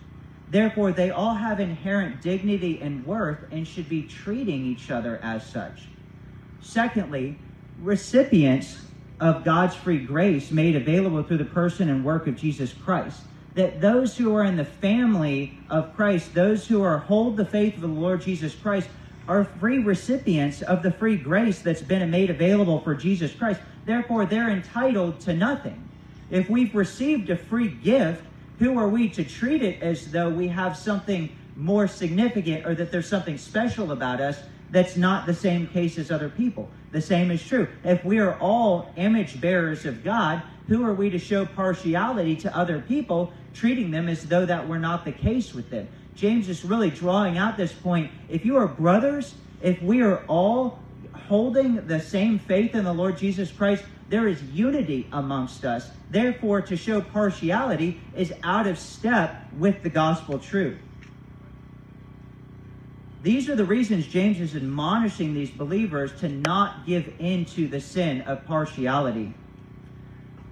Therefore, 0.50 0.92
they 0.92 1.10
all 1.10 1.34
have 1.34 1.60
inherent 1.60 2.22
dignity 2.22 2.80
and 2.80 3.06
worth 3.06 3.38
and 3.50 3.66
should 3.66 3.88
be 3.88 4.02
treating 4.02 4.64
each 4.64 4.90
other 4.90 5.18
as 5.22 5.46
such. 5.46 5.88
Secondly, 6.60 7.38
recipients 7.80 8.78
of 9.20 9.44
God's 9.44 9.74
free 9.74 9.98
grace 9.98 10.50
made 10.50 10.76
available 10.76 11.22
through 11.22 11.38
the 11.38 11.44
person 11.44 11.88
and 11.88 12.04
work 12.04 12.26
of 12.26 12.36
Jesus 12.36 12.72
Christ. 12.72 13.22
That 13.54 13.80
those 13.80 14.16
who 14.16 14.34
are 14.34 14.44
in 14.44 14.56
the 14.56 14.64
family 14.64 15.58
of 15.68 15.94
Christ, 15.94 16.34
those 16.34 16.66
who 16.66 16.82
are 16.82 16.98
hold 16.98 17.36
the 17.36 17.44
faith 17.44 17.74
of 17.74 17.82
the 17.82 17.86
Lord 17.86 18.22
Jesus 18.22 18.54
Christ, 18.54 18.88
are 19.28 19.44
free 19.44 19.78
recipients 19.78 20.62
of 20.62 20.82
the 20.82 20.90
free 20.90 21.16
grace 21.16 21.60
that's 21.60 21.82
been 21.82 22.10
made 22.10 22.30
available 22.30 22.80
for 22.80 22.94
Jesus 22.94 23.32
Christ. 23.32 23.60
Therefore, 23.84 24.26
they're 24.26 24.50
entitled 24.50 25.20
to 25.20 25.32
nothing. 25.32 25.88
If 26.30 26.48
we've 26.48 26.74
received 26.74 27.30
a 27.30 27.36
free 27.36 27.68
gift, 27.68 28.24
who 28.58 28.78
are 28.78 28.88
we 28.88 29.08
to 29.10 29.24
treat 29.24 29.62
it 29.62 29.82
as 29.82 30.10
though 30.10 30.30
we 30.30 30.48
have 30.48 30.76
something 30.76 31.36
more 31.56 31.86
significant 31.86 32.66
or 32.66 32.74
that 32.74 32.90
there's 32.90 33.08
something 33.08 33.36
special 33.36 33.92
about 33.92 34.20
us 34.20 34.38
that's 34.70 34.96
not 34.96 35.26
the 35.26 35.34
same 35.34 35.66
case 35.66 35.98
as 35.98 36.10
other 36.10 36.28
people. 36.28 36.70
The 36.92 37.00
same 37.00 37.30
is 37.30 37.44
true. 37.44 37.68
If 37.84 38.04
we 38.04 38.18
are 38.18 38.38
all 38.38 38.92
image 38.96 39.40
bearers 39.40 39.86
of 39.86 40.04
God, 40.04 40.42
who 40.68 40.84
are 40.84 40.94
we 40.94 41.10
to 41.10 41.18
show 41.18 41.46
partiality 41.46 42.36
to 42.36 42.56
other 42.56 42.80
people, 42.80 43.32
treating 43.54 43.90
them 43.90 44.08
as 44.08 44.24
though 44.24 44.46
that 44.46 44.68
were 44.68 44.78
not 44.78 45.04
the 45.04 45.12
case 45.12 45.54
with 45.54 45.70
them? 45.70 45.88
James 46.14 46.48
is 46.48 46.64
really 46.64 46.90
drawing 46.90 47.38
out 47.38 47.56
this 47.56 47.72
point. 47.72 48.10
If 48.28 48.44
you 48.44 48.56
are 48.56 48.68
brothers, 48.68 49.34
if 49.62 49.80
we 49.82 50.02
are 50.02 50.22
all 50.26 50.78
holding 51.14 51.86
the 51.86 52.00
same 52.00 52.38
faith 52.38 52.74
in 52.74 52.84
the 52.84 52.92
Lord 52.92 53.16
Jesus 53.16 53.50
Christ, 53.50 53.84
there 54.10 54.28
is 54.28 54.42
unity 54.42 55.08
amongst 55.12 55.64
us. 55.64 55.90
Therefore, 56.10 56.60
to 56.60 56.76
show 56.76 57.00
partiality 57.00 58.00
is 58.14 58.34
out 58.42 58.66
of 58.66 58.78
step 58.78 59.46
with 59.56 59.82
the 59.82 59.88
gospel 59.88 60.38
truth. 60.38 60.78
These 63.22 63.48
are 63.48 63.54
the 63.54 63.64
reasons 63.64 64.08
James 64.08 64.40
is 64.40 64.56
admonishing 64.56 65.32
these 65.32 65.50
believers 65.50 66.12
to 66.20 66.28
not 66.28 66.84
give 66.84 67.14
in 67.20 67.44
to 67.46 67.68
the 67.68 67.80
sin 67.80 68.22
of 68.22 68.44
partiality. 68.46 69.32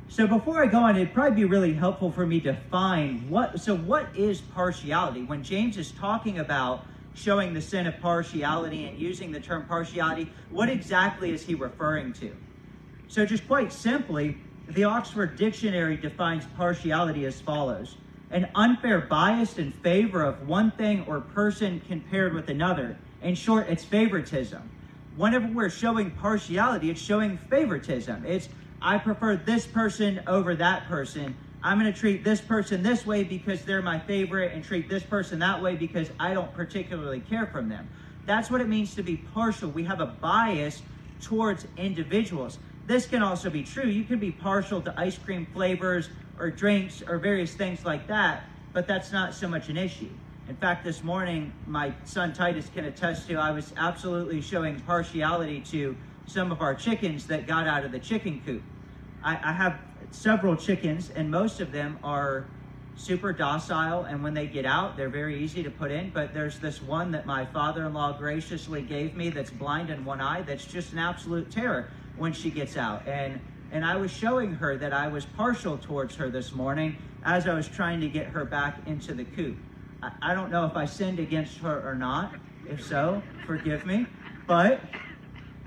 So 0.08 0.28
before 0.28 0.62
I 0.62 0.66
go 0.66 0.78
on, 0.78 0.94
it'd 0.94 1.12
probably 1.12 1.34
be 1.34 1.44
really 1.44 1.72
helpful 1.72 2.12
for 2.12 2.24
me 2.24 2.40
to 2.42 2.54
find 2.70 3.28
what 3.28 3.60
so 3.60 3.74
what 3.74 4.14
is 4.14 4.40
partiality? 4.40 5.22
When 5.22 5.42
James 5.42 5.76
is 5.76 5.90
talking 5.90 6.38
about 6.38 6.84
showing 7.14 7.54
the 7.54 7.60
sin 7.60 7.88
of 7.88 8.00
partiality 8.00 8.86
and 8.86 8.96
using 8.96 9.32
the 9.32 9.40
term 9.40 9.66
partiality, 9.66 10.32
what 10.50 10.68
exactly 10.68 11.32
is 11.32 11.42
he 11.42 11.56
referring 11.56 12.12
to? 12.14 12.36
So 13.08 13.26
just 13.26 13.48
quite 13.48 13.72
simply, 13.72 14.38
the 14.68 14.84
Oxford 14.84 15.36
Dictionary 15.36 15.96
defines 15.96 16.44
partiality 16.56 17.24
as 17.24 17.40
follows 17.40 17.96
an 18.30 18.48
unfair 18.54 19.00
bias 19.00 19.58
in 19.58 19.72
favor 19.72 20.22
of 20.22 20.46
one 20.48 20.70
thing 20.72 21.04
or 21.06 21.20
person 21.20 21.80
compared 21.88 22.32
with 22.32 22.48
another. 22.48 22.96
In 23.22 23.34
short, 23.34 23.68
it's 23.68 23.84
favoritism. 23.84 24.70
Whenever 25.16 25.48
we're 25.48 25.70
showing 25.70 26.10
partiality, 26.12 26.90
it's 26.90 27.00
showing 27.00 27.38
favoritism. 27.50 28.24
It's, 28.24 28.48
I 28.80 28.98
prefer 28.98 29.36
this 29.36 29.66
person 29.66 30.22
over 30.26 30.54
that 30.56 30.86
person. 30.86 31.36
I'm 31.62 31.78
going 31.78 31.92
to 31.92 31.98
treat 31.98 32.24
this 32.24 32.40
person 32.40 32.82
this 32.82 33.04
way 33.04 33.24
because 33.24 33.64
they're 33.64 33.82
my 33.82 33.98
favorite 33.98 34.52
and 34.54 34.64
treat 34.64 34.88
this 34.88 35.02
person 35.02 35.40
that 35.40 35.60
way 35.60 35.74
because 35.76 36.10
I 36.18 36.32
don't 36.32 36.52
particularly 36.54 37.20
care 37.20 37.46
for 37.46 37.60
them. 37.62 37.88
That's 38.24 38.50
what 38.50 38.60
it 38.60 38.68
means 38.68 38.94
to 38.94 39.02
be 39.02 39.16
partial. 39.16 39.70
We 39.70 39.84
have 39.84 40.00
a 40.00 40.06
bias 40.06 40.82
towards 41.20 41.66
individuals. 41.76 42.58
This 42.90 43.06
can 43.06 43.22
also 43.22 43.50
be 43.50 43.62
true. 43.62 43.86
You 43.86 44.02
can 44.02 44.18
be 44.18 44.32
partial 44.32 44.82
to 44.82 44.92
ice 44.98 45.16
cream 45.16 45.46
flavors 45.52 46.10
or 46.40 46.50
drinks 46.50 47.04
or 47.06 47.18
various 47.18 47.54
things 47.54 47.84
like 47.84 48.08
that, 48.08 48.42
but 48.72 48.88
that's 48.88 49.12
not 49.12 49.32
so 49.32 49.46
much 49.46 49.68
an 49.68 49.76
issue. 49.76 50.10
In 50.48 50.56
fact, 50.56 50.82
this 50.82 51.04
morning, 51.04 51.52
my 51.68 51.94
son 52.02 52.32
Titus 52.32 52.68
can 52.74 52.86
attest 52.86 53.28
to 53.28 53.36
I 53.36 53.52
was 53.52 53.72
absolutely 53.76 54.40
showing 54.40 54.80
partiality 54.80 55.60
to 55.70 55.96
some 56.26 56.50
of 56.50 56.62
our 56.62 56.74
chickens 56.74 57.28
that 57.28 57.46
got 57.46 57.68
out 57.68 57.84
of 57.84 57.92
the 57.92 58.00
chicken 58.00 58.42
coop. 58.44 58.64
I, 59.22 59.34
I 59.36 59.52
have 59.52 59.78
several 60.10 60.56
chickens, 60.56 61.10
and 61.10 61.30
most 61.30 61.60
of 61.60 61.70
them 61.70 61.96
are 62.02 62.48
super 62.96 63.32
docile, 63.32 64.02
and 64.02 64.20
when 64.20 64.34
they 64.34 64.48
get 64.48 64.66
out, 64.66 64.96
they're 64.96 65.08
very 65.08 65.40
easy 65.40 65.62
to 65.62 65.70
put 65.70 65.92
in. 65.92 66.10
But 66.10 66.34
there's 66.34 66.58
this 66.58 66.82
one 66.82 67.12
that 67.12 67.24
my 67.24 67.46
father 67.46 67.86
in 67.86 67.94
law 67.94 68.18
graciously 68.18 68.82
gave 68.82 69.14
me 69.14 69.30
that's 69.30 69.52
blind 69.52 69.90
in 69.90 70.04
one 70.04 70.20
eye 70.20 70.42
that's 70.42 70.66
just 70.66 70.92
an 70.92 70.98
absolute 70.98 71.52
terror 71.52 71.88
when 72.20 72.32
she 72.34 72.50
gets 72.50 72.76
out. 72.76 73.08
And 73.08 73.40
and 73.72 73.84
I 73.84 73.96
was 73.96 74.10
showing 74.10 74.54
her 74.54 74.76
that 74.76 74.92
I 74.92 75.08
was 75.08 75.24
partial 75.24 75.78
towards 75.78 76.16
her 76.16 76.28
this 76.28 76.52
morning 76.52 76.96
as 77.24 77.46
I 77.46 77.54
was 77.54 77.68
trying 77.68 78.00
to 78.00 78.08
get 78.08 78.26
her 78.26 78.44
back 78.44 78.78
into 78.86 79.14
the 79.14 79.24
coop. 79.24 79.56
I, 80.02 80.10
I 80.20 80.34
don't 80.34 80.50
know 80.50 80.66
if 80.66 80.76
I 80.76 80.86
sinned 80.86 81.20
against 81.20 81.58
her 81.58 81.88
or 81.88 81.94
not. 81.94 82.34
If 82.68 82.84
so, 82.84 83.22
forgive 83.46 83.86
me. 83.86 84.06
But 84.46 84.80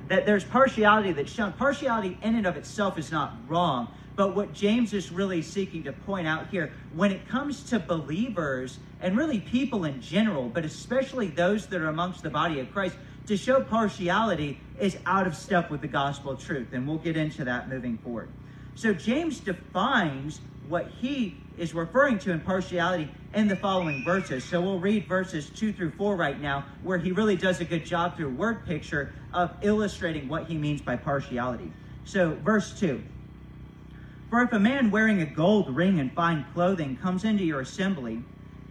that 0.09 0.25
there's 0.25 0.43
partiality 0.43 1.13
that's 1.13 1.31
shown. 1.31 1.53
Partiality 1.53 2.17
in 2.21 2.35
and 2.35 2.45
of 2.45 2.57
itself 2.57 2.97
is 2.97 3.11
not 3.11 3.37
wrong. 3.47 3.87
But 4.15 4.35
what 4.35 4.53
James 4.53 4.93
is 4.93 5.11
really 5.11 5.41
seeking 5.41 5.83
to 5.85 5.93
point 5.93 6.27
out 6.27 6.49
here, 6.49 6.71
when 6.93 7.11
it 7.11 7.27
comes 7.27 7.63
to 7.69 7.79
believers 7.79 8.77
and 9.01 9.17
really 9.17 9.39
people 9.39 9.85
in 9.85 10.01
general, 10.01 10.49
but 10.49 10.65
especially 10.65 11.27
those 11.27 11.65
that 11.67 11.81
are 11.81 11.87
amongst 11.87 12.21
the 12.21 12.29
body 12.29 12.59
of 12.59 12.71
Christ, 12.71 12.95
to 13.27 13.37
show 13.37 13.61
partiality 13.61 14.59
is 14.79 14.97
out 15.05 15.27
of 15.27 15.35
step 15.35 15.69
with 15.69 15.81
the 15.81 15.87
gospel 15.87 16.35
truth. 16.35 16.73
And 16.73 16.87
we'll 16.87 16.97
get 16.97 17.15
into 17.15 17.45
that 17.45 17.69
moving 17.69 17.97
forward. 17.97 18.29
So 18.75 18.93
James 18.93 19.39
defines 19.39 20.41
what 20.67 20.87
he 20.99 21.37
is 21.57 21.73
referring 21.73 22.17
to 22.19 22.31
in 22.31 22.39
partiality 22.39 23.09
in 23.33 23.47
the 23.47 23.55
following 23.55 24.03
verses. 24.03 24.43
So 24.43 24.61
we'll 24.61 24.79
read 24.79 25.07
verses 25.07 25.49
2 25.49 25.73
through 25.73 25.91
4 25.91 26.15
right 26.15 26.39
now, 26.39 26.65
where 26.81 26.97
he 26.97 27.11
really 27.11 27.35
does 27.35 27.61
a 27.61 27.65
good 27.65 27.85
job 27.85 28.17
through 28.17 28.29
word 28.29 28.65
picture 28.65 29.13
of 29.33 29.51
illustrating 29.61 30.27
what 30.27 30.47
he 30.47 30.57
means 30.57 30.81
by 30.81 30.95
partiality. 30.95 31.71
So, 32.05 32.35
verse 32.43 32.77
2 32.79 33.01
For 34.29 34.41
if 34.41 34.51
a 34.51 34.59
man 34.59 34.91
wearing 34.91 35.21
a 35.21 35.25
gold 35.25 35.75
ring 35.75 35.99
and 35.99 36.11
fine 36.13 36.45
clothing 36.53 36.97
comes 36.97 37.23
into 37.23 37.43
your 37.43 37.61
assembly, 37.61 38.23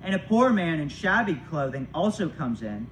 and 0.02 0.14
a 0.14 0.18
poor 0.18 0.50
man 0.50 0.80
in 0.80 0.88
shabby 0.88 1.40
clothing 1.48 1.86
also 1.94 2.28
comes 2.28 2.62
in, 2.62 2.86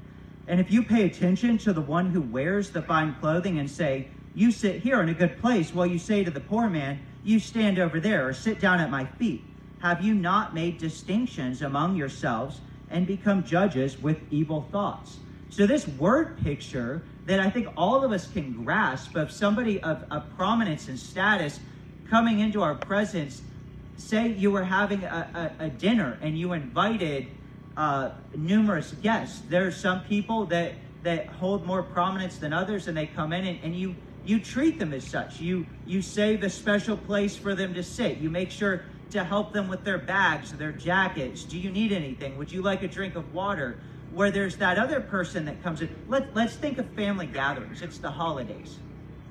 and 0.50 0.58
if 0.58 0.72
you 0.72 0.82
pay 0.82 1.04
attention 1.04 1.58
to 1.58 1.72
the 1.72 1.80
one 1.80 2.10
who 2.10 2.20
wears 2.20 2.70
the 2.70 2.82
fine 2.82 3.14
clothing 3.20 3.60
and 3.60 3.70
say, 3.70 4.08
You 4.34 4.50
sit 4.50 4.82
here 4.82 5.00
in 5.00 5.08
a 5.08 5.14
good 5.14 5.40
place, 5.40 5.72
while 5.72 5.86
you 5.86 5.96
say 5.96 6.24
to 6.24 6.30
the 6.30 6.40
poor 6.40 6.68
man, 6.68 6.98
You 7.22 7.38
stand 7.38 7.78
over 7.78 8.00
there, 8.00 8.26
or 8.26 8.32
sit 8.32 8.58
down 8.58 8.80
at 8.80 8.90
my 8.90 9.04
feet, 9.04 9.44
have 9.78 10.02
you 10.02 10.12
not 10.12 10.52
made 10.52 10.78
distinctions 10.78 11.62
among 11.62 11.94
yourselves 11.94 12.62
and 12.90 13.06
become 13.06 13.44
judges 13.44 14.02
with 14.02 14.18
evil 14.32 14.66
thoughts? 14.72 15.18
So, 15.50 15.68
this 15.68 15.86
word 15.86 16.36
picture 16.42 17.02
that 17.26 17.38
I 17.38 17.48
think 17.48 17.68
all 17.76 18.02
of 18.02 18.10
us 18.10 18.26
can 18.26 18.64
grasp 18.64 19.14
of 19.14 19.30
somebody 19.30 19.80
of, 19.84 20.04
of 20.10 20.24
prominence 20.36 20.88
and 20.88 20.98
status 20.98 21.60
coming 22.08 22.40
into 22.40 22.60
our 22.60 22.74
presence, 22.74 23.42
say 23.98 24.26
you 24.26 24.50
were 24.50 24.64
having 24.64 25.04
a, 25.04 25.52
a, 25.60 25.66
a 25.66 25.68
dinner 25.68 26.18
and 26.20 26.36
you 26.36 26.54
invited 26.54 27.28
uh, 27.80 28.10
numerous 28.36 28.92
guests. 29.02 29.40
There 29.48 29.66
are 29.66 29.72
some 29.72 30.02
people 30.02 30.44
that 30.46 30.74
that 31.02 31.26
hold 31.28 31.64
more 31.64 31.82
prominence 31.82 32.36
than 32.36 32.52
others, 32.52 32.88
and 32.88 32.94
they 32.94 33.06
come 33.06 33.32
in 33.32 33.46
and, 33.46 33.58
and 33.62 33.74
you 33.74 33.96
you 34.22 34.38
treat 34.38 34.78
them 34.78 34.92
as 34.92 35.02
such. 35.02 35.40
You 35.40 35.64
you 35.86 36.02
save 36.02 36.42
a 36.42 36.50
special 36.50 36.94
place 36.94 37.36
for 37.36 37.54
them 37.54 37.72
to 37.72 37.82
sit. 37.82 38.18
You 38.18 38.28
make 38.28 38.50
sure 38.50 38.82
to 39.12 39.24
help 39.24 39.54
them 39.54 39.66
with 39.66 39.82
their 39.82 39.96
bags, 39.96 40.52
their 40.52 40.72
jackets. 40.72 41.42
Do 41.42 41.58
you 41.58 41.70
need 41.70 41.90
anything? 41.90 42.36
Would 42.36 42.52
you 42.52 42.60
like 42.60 42.82
a 42.82 42.88
drink 42.88 43.16
of 43.16 43.32
water? 43.32 43.78
Where 44.12 44.30
there's 44.30 44.58
that 44.58 44.76
other 44.76 45.00
person 45.00 45.46
that 45.46 45.62
comes 45.62 45.80
in. 45.80 45.88
Let, 46.06 46.34
let's 46.34 46.56
think 46.56 46.76
of 46.76 46.86
family 46.90 47.26
gatherings. 47.26 47.80
It's 47.80 47.98
the 47.98 48.10
holidays. 48.10 48.78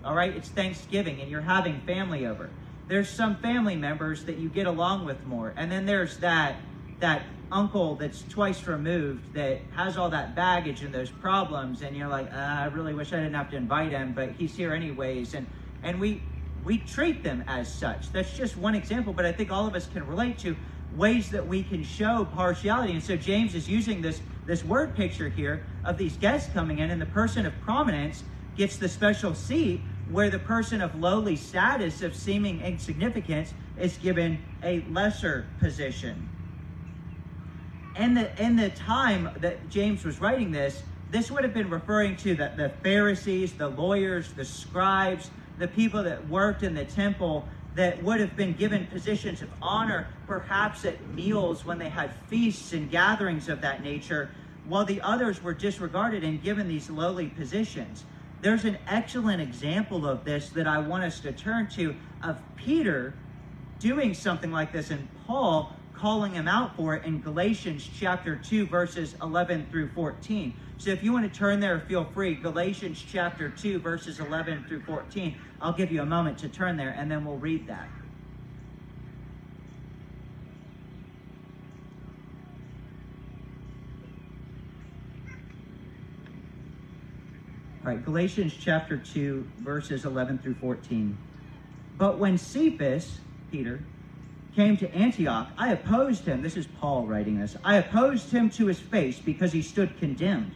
All 0.04 0.16
right, 0.16 0.36
it's 0.36 0.50
Thanksgiving 0.50 1.22
and 1.22 1.30
you're 1.30 1.42
having 1.42 1.82
family 1.82 2.26
over. 2.26 2.50
There's 2.88 3.10
some 3.10 3.36
family 3.36 3.76
members 3.76 4.24
that 4.24 4.38
you 4.38 4.50
get 4.50 4.66
along 4.66 5.06
with 5.06 5.24
more. 5.28 5.54
And 5.56 5.72
then 5.72 5.86
there's 5.86 6.18
that 6.18 6.56
that 7.00 7.24
uncle 7.52 7.96
that's 7.96 8.24
twice 8.30 8.68
removed 8.68 9.34
that 9.34 9.62
has 9.72 9.98
all 9.98 10.10
that 10.10 10.36
baggage 10.36 10.84
and 10.84 10.94
those 10.94 11.10
problems 11.10 11.82
and 11.82 11.98
you're 11.98 12.08
like 12.08 12.32
uh, 12.32 12.38
i 12.38 12.66
really 12.66 12.94
wish 12.94 13.12
i 13.12 13.16
didn't 13.16 13.34
have 13.34 13.50
to 13.50 13.56
invite 13.56 13.92
him 13.92 14.14
but 14.14 14.32
he's 14.34 14.56
here 14.56 14.74
anyways. 14.74 15.34
And 15.34 15.48
and 15.82 16.00
we 16.00 16.22
we 16.64 16.78
treat 16.78 17.24
them 17.24 17.44
as 17.48 17.74
such. 17.74 18.12
That's 18.12 18.36
just 18.36 18.56
one 18.58 18.76
example 18.76 19.14
but 19.14 19.26
i 19.26 19.32
think 19.32 19.52
all 19.52 19.68
of 19.68 19.76
us 19.76 19.88
can 19.88 20.06
relate 20.06 20.38
to 20.40 20.56
ways 20.96 21.30
that 21.32 21.48
we 21.48 21.64
can 21.64 21.84
show 21.84 22.26
partiality. 22.26 22.94
And 22.94 23.04
so 23.04 23.16
james 23.16 23.56
is 23.56 23.68
using 23.68 24.02
this 24.02 24.22
this 24.46 24.64
word 24.64 24.96
picture 24.96 25.30
here 25.30 25.66
of 25.84 25.98
these 25.98 26.18
guests 26.18 26.52
coming 26.54 26.80
in 26.80 26.92
and 26.92 27.02
the 27.02 27.08
person 27.08 27.46
of 27.46 27.60
prominence 27.62 28.24
gets 28.56 28.78
the 28.78 28.90
special 28.90 29.34
seat 29.34 29.82
where 30.12 30.30
the 30.30 30.40
person 30.40 30.82
of 30.82 30.96
lowly 30.96 31.36
status 31.36 32.02
of 32.02 32.16
seeming 32.16 32.62
insignificance 32.62 33.54
is 33.78 33.98
given 33.98 34.44
a 34.64 34.82
lesser 34.90 35.48
position 35.60 36.30
in 38.00 38.14
the 38.14 38.44
in 38.44 38.56
the 38.56 38.70
time 38.70 39.30
that 39.38 39.70
James 39.70 40.06
was 40.06 40.22
writing 40.22 40.52
this, 40.52 40.84
this 41.12 41.30
would 41.30 41.44
have 41.44 41.54
been 41.54 41.70
referring 41.70 42.16
to 42.18 42.34
the, 42.34 42.52
the 42.56 42.70
Pharisees, 42.82 43.54
the 43.54 43.68
lawyers, 43.68 44.32
the 44.34 44.46
scribes, 44.46 45.30
the 45.58 45.68
people 45.68 46.04
that 46.04 46.28
worked 46.30 46.64
in 46.64 46.74
the 46.74 46.86
temple 46.86 47.48
that 47.76 48.02
would 48.02 48.20
have 48.20 48.36
been 48.36 48.54
given 48.54 48.88
positions 48.88 49.42
of 49.42 49.50
honor, 49.62 50.08
perhaps 50.26 50.86
at 50.86 51.08
meals 51.10 51.66
when 51.66 51.78
they 51.78 51.90
had 51.90 52.14
feasts 52.28 52.74
and 52.74 52.90
gatherings 52.90 53.50
of 53.50 53.62
that 53.62 53.84
nature, 53.84 54.32
while 54.68 54.86
the 54.86 55.02
others 55.02 55.44
were 55.44 55.54
disregarded 55.54 56.24
and 56.24 56.42
given 56.42 56.68
these 56.68 56.90
lowly 56.90 57.28
positions. 57.28 58.06
There's 58.42 58.64
an 58.64 58.78
excellent 58.88 59.42
example 59.42 60.08
of 60.08 60.24
this 60.24 60.50
that 60.50 60.68
I 60.68 60.80
want 60.80 61.04
us 61.04 61.20
to 61.22 61.34
turn 61.34 61.68
to 61.72 61.96
of 62.24 62.42
Peter 62.56 63.14
doing 63.80 64.14
something 64.14 64.52
like 64.52 64.72
this 64.72 64.90
and 64.90 65.08
Paul 65.28 65.74
calling 66.00 66.34
him 66.34 66.48
out 66.48 66.78
for 66.78 66.96
it 66.96 67.04
in 67.04 67.20
Galatians 67.20 67.88
chapter 68.00 68.38
2, 68.38 68.68
verses 68.68 69.16
11 69.22 69.68
through 69.70 69.90
14. 69.90 70.54
So 70.78 70.92
if 70.92 71.04
you 71.04 71.12
want 71.12 71.32
to 71.32 71.38
turn 71.38 71.60
there, 71.60 71.82
feel 71.82 72.06
free. 72.06 72.36
Galatians 72.36 73.04
chapter 73.06 73.50
2, 73.50 73.80
verses 73.80 74.20
11 74.22 74.64
through 74.66 74.82
14. 74.84 75.36
I'll 75.62 75.74
give 75.74 75.92
you 75.92 76.02
a 76.02 76.06
moment 76.06 76.38
to 76.40 76.48
turn 76.48 76.78
there, 76.78 76.96
and 76.98 77.12
then 77.12 77.26
we'll 77.26 77.38
read 77.38 77.68
that. 77.68 77.90
All 87.84 87.96
right, 87.96 88.06
Galatians 88.06 88.56
chapter 88.58 88.96
2, 88.96 89.46
verses 89.58 90.06
11 90.06 90.38
through 90.40 90.56
14. 90.56 91.18
But 91.98 92.20
when 92.20 92.38
Cephas, 92.38 93.20
Peter, 93.52 93.82
came 94.60 94.76
to 94.76 94.94
Antioch, 94.94 95.48
I 95.58 95.72
opposed 95.72 96.26
him. 96.26 96.42
This 96.42 96.58
is 96.58 96.68
Paul 96.68 97.08
writing 97.08 97.40
this. 97.40 97.56
I 97.64 97.78
opposed 97.78 98.30
him 98.30 98.50
to 98.52 98.66
his 98.66 98.78
face 98.78 99.18
because 99.18 99.54
he 99.54 99.62
stood 99.62 99.98
condemned. 99.98 100.52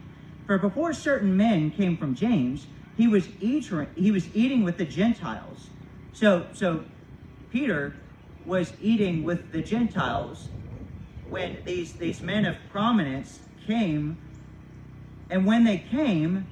For 0.46 0.58
before 0.58 0.92
certain 0.92 1.34
men 1.34 1.70
came 1.70 1.96
from 1.96 2.14
James, 2.14 2.66
he 2.98 3.08
was 3.08 3.26
eating, 3.40 3.86
he 3.96 4.10
was 4.10 4.28
eating 4.36 4.62
with 4.62 4.76
the 4.76 4.84
Gentiles. 4.84 5.70
So, 6.12 6.46
so 6.52 6.84
Peter 7.50 7.94
was 8.44 8.74
eating 8.82 9.24
with 9.24 9.52
the 9.52 9.62
Gentiles 9.62 10.50
when 11.30 11.56
these, 11.64 11.94
these 11.94 12.20
men 12.20 12.44
of 12.44 12.56
prominence 12.70 13.40
came. 13.66 14.18
And 15.30 15.46
when 15.46 15.64
they 15.64 15.78
came, 15.78 16.46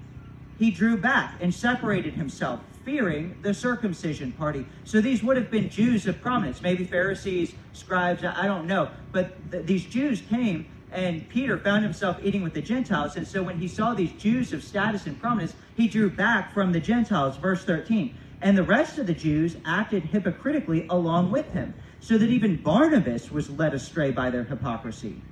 he 0.59 0.71
drew 0.71 0.97
back 0.97 1.35
and 1.39 1.53
separated 1.53 2.15
himself 2.15 2.61
fearing 2.85 3.37
the 3.43 3.55
circumcision 3.55 4.33
party. 4.33 4.67
So 4.85 5.01
these 5.01 5.23
would 5.23 5.37
have 5.37 5.51
been 5.51 5.69
Jews 5.69 6.07
of 6.07 6.21
prominence, 6.21 6.63
maybe 6.63 6.85
Pharisees, 6.85 7.55
scribes, 7.73 8.25
I 8.25 8.47
don't 8.47 8.67
know. 8.67 8.91
But 9.13 9.51
th- 9.51 9.67
these 9.67 9.85
Jews 9.85 10.21
came, 10.21 10.67
and 10.91 11.29
Peter 11.29 11.59
found 11.59 11.85
himself 11.85 12.19
eating 12.23 12.43
with 12.43 12.55
the 12.55 12.63
Gentiles. 12.63 13.17
And 13.17 13.27
so 13.27 13.43
when 13.43 13.59
he 13.59 13.69
saw 13.69 13.95
these 13.95 14.13
Jews 14.13 14.53
of 14.53 14.63
status 14.63 15.07
and 15.07 15.21
prominence, 15.21 15.55
he 15.77 15.89
drew 15.89 16.11
back 16.11 16.53
from 16.53 16.73
the 16.73 16.81
Gentiles. 16.81 17.37
Verse 17.37 17.65
13. 17.65 18.15
And 18.41 18.59
the 18.59 18.65
rest 18.65 18.99
of 18.99 19.07
the 19.07 19.15
Jews 19.15 19.57
acted 19.65 20.05
hypocritically 20.05 20.87
along 20.91 21.31
with 21.31 21.53
him, 21.53 21.75
so 22.01 22.19
that 22.19 22.29
even 22.29 22.57
Barnabas 22.61 23.31
was 23.31 23.49
led 23.49 23.73
astray 23.73 24.11
by 24.11 24.31
their 24.31 24.45
hypocrisy. 24.45 25.23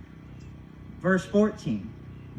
Verse 1.00 1.24
14. 1.24 1.90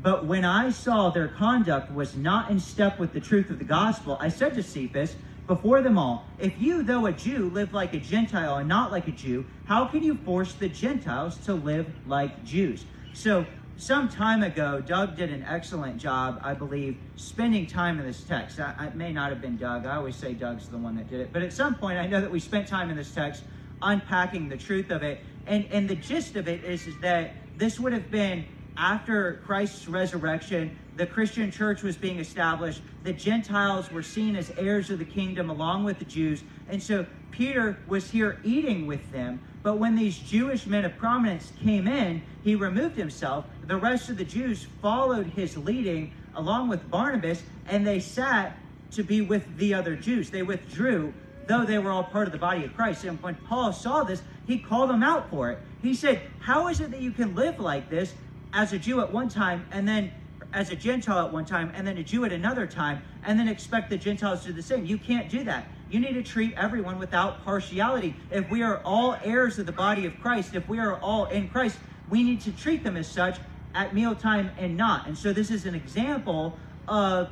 But 0.02 0.26
when 0.26 0.44
I 0.44 0.72
saw 0.72 1.10
their 1.10 1.28
conduct 1.28 1.92
was 1.92 2.16
not 2.16 2.50
in 2.50 2.60
step 2.60 2.98
with 3.00 3.14
the 3.14 3.20
truth 3.20 3.50
of 3.52 3.60
the 3.60 3.66
gospel, 3.66 4.18
I 4.20 4.30
said 4.30 4.56
to 4.56 4.64
Cephas 4.64 5.16
before 5.46 5.82
them 5.82 5.98
all, 5.98 6.28
If 6.40 6.60
you, 6.60 6.82
though 6.82 7.06
a 7.06 7.12
Jew, 7.12 7.50
live 7.50 7.74
like 7.74 7.94
a 7.94 8.00
Gentile 8.00 8.58
and 8.58 8.68
not 8.68 8.92
like 8.92 9.08
a 9.08 9.12
Jew, 9.12 9.46
how 9.66 9.86
can 9.86 10.02
you 10.02 10.16
force 10.16 10.54
the 10.54 10.70
Gentiles 10.70 11.38
to 11.46 11.54
live 11.54 11.88
like 12.08 12.44
Jews? 12.44 12.86
So, 13.14 13.46
some 13.78 14.10
time 14.10 14.44
ago, 14.44 14.80
Doug 14.80 15.16
did 15.16 15.32
an 15.32 15.44
excellent 15.48 15.98
job, 15.98 16.40
I 16.44 16.54
believe, 16.54 16.98
spending 17.16 17.66
time 17.66 18.00
in 18.00 18.06
this 18.06 18.24
text. 18.24 18.60
I, 18.60 18.88
it 18.88 18.96
may 18.96 19.12
not 19.12 19.32
have 19.32 19.42
been 19.42 19.58
Doug. 19.58 19.88
I 19.88 19.96
always 19.96 20.16
say 20.16 20.34
Doug's 20.34 20.68
the 20.68 20.78
one 20.78 20.96
that 20.98 21.10
did 21.10 21.20
it. 21.20 21.34
But 21.34 21.42
at 21.42 21.52
some 21.52 21.74
point, 21.74 21.98
I 21.98 22.06
know 22.06 22.22
that 22.22 22.30
we 22.30 22.40
spent 22.40 22.68
time 22.68 22.92
in 22.92 22.96
this 22.96 23.12
text 23.12 23.44
unpacking 23.82 24.50
the 24.50 24.58
truth 24.58 24.92
of 24.92 25.02
it. 25.02 25.24
And, 25.48 25.66
and 25.72 25.90
the 25.90 25.96
gist 25.96 26.36
of 26.36 26.48
it 26.48 26.64
is, 26.64 26.86
is 26.86 26.94
that 27.02 27.34
this 27.58 27.80
would 27.80 27.94
have 27.94 28.12
been 28.12 28.46
after 28.78 29.42
Christ's 29.46 29.88
resurrection, 29.88 30.72
the 30.96 31.06
Christian 31.06 31.52
church 31.52 31.84
was 31.84 31.98
being 31.98 32.20
established. 32.20 32.82
The 33.04 33.14
Gentiles 33.14 33.92
were 33.92 34.04
seen 34.04 34.36
as 34.36 34.52
heirs 34.58 34.90
of 34.90 35.00
the 35.00 35.06
kingdom 35.06 35.50
along 35.50 35.84
with 35.84 36.00
the 36.00 36.06
Jews. 36.06 36.44
And 36.70 36.82
so 36.82 37.06
Peter 37.32 37.80
was 37.88 38.12
here 38.12 38.40
eating 38.44 38.88
with 38.88 39.12
them. 39.12 39.42
But 39.64 39.78
when 39.78 39.96
these 39.96 40.18
Jewish 40.18 40.66
men 40.66 40.86
of 40.86 40.98
prominence 40.98 41.52
came 41.62 41.88
in, 41.88 42.24
he 42.44 42.56
removed 42.56 42.98
himself. 42.98 43.46
The 43.68 43.78
rest 43.78 44.10
of 44.10 44.18
the 44.18 44.26
Jews 44.26 44.68
followed 44.82 45.28
his 45.28 45.58
leading 45.58 46.12
along 46.36 46.70
with 46.70 46.90
Barnabas, 46.90 47.44
and 47.68 47.86
they 47.86 48.00
sat 48.00 48.58
to 48.92 49.04
be 49.04 49.22
with 49.22 49.58
the 49.58 49.74
other 49.74 49.96
Jews. 49.96 50.30
They 50.30 50.44
withdrew, 50.44 51.14
though 51.48 51.66
they 51.66 51.78
were 51.78 51.92
all 51.92 52.04
part 52.04 52.28
of 52.28 52.32
the 52.32 52.40
body 52.40 52.66
of 52.66 52.76
Christ. 52.76 53.04
And 53.04 53.22
when 53.22 53.36
Paul 53.36 53.72
saw 53.72 54.04
this, 54.04 54.24
he 54.46 54.58
called 54.58 54.90
them 54.90 55.04
out 55.04 55.30
for 55.30 55.52
it. 55.52 55.60
He 55.82 55.94
said, 55.94 56.22
How 56.40 56.68
is 56.68 56.80
it 56.80 56.92
that 56.92 57.02
you 57.02 57.12
can 57.12 57.36
live 57.36 57.60
like 57.60 57.90
this 57.90 58.14
as 58.54 58.74
a 58.74 58.80
Jew 58.80 59.02
at 59.02 59.12
one 59.12 59.30
time 59.30 59.66
and 59.72 59.88
then 59.88 60.12
as 60.54 60.72
a 60.72 60.76
Gentile 60.76 61.26
at 61.26 61.34
one 61.34 61.46
time 61.46 61.72
and 61.76 61.88
then 61.88 61.98
a 61.98 62.04
Jew 62.04 62.26
at 62.26 62.32
another 62.32 62.68
time 62.68 63.02
and 63.24 63.40
then 63.40 63.48
expect 63.48 63.90
the 63.90 63.98
Gentiles 63.98 64.42
to 64.42 64.48
do 64.48 64.54
the 64.54 64.62
same. 64.62 64.86
You 64.86 64.98
can't 64.98 65.30
do 65.30 65.44
that. 65.46 65.68
You 65.90 66.00
need 66.00 66.14
to 66.14 66.24
treat 66.24 66.54
everyone 66.56 67.00
without 67.00 67.44
partiality. 67.44 68.16
If 68.30 68.50
we 68.50 68.64
are 68.64 68.82
all 68.84 69.18
heirs 69.24 69.60
of 69.60 69.66
the 69.66 69.72
body 69.72 70.06
of 70.06 70.20
Christ, 70.20 70.56
if 70.56 70.68
we 70.68 70.80
are 70.80 70.98
all 71.00 71.26
in 71.26 71.50
Christ, 71.50 71.78
we 72.10 72.24
need 72.24 72.42
to 72.42 72.52
treat 72.52 72.84
them 72.84 72.98
as 72.98 73.08
such 73.08 73.40
at 73.74 73.94
mealtime 73.94 74.52
and 74.58 74.76
not. 74.76 75.08
And 75.08 75.18
so 75.18 75.34
this 75.34 75.52
is 75.52 75.66
an 75.66 75.76
example 75.76 76.58
of 76.88 77.30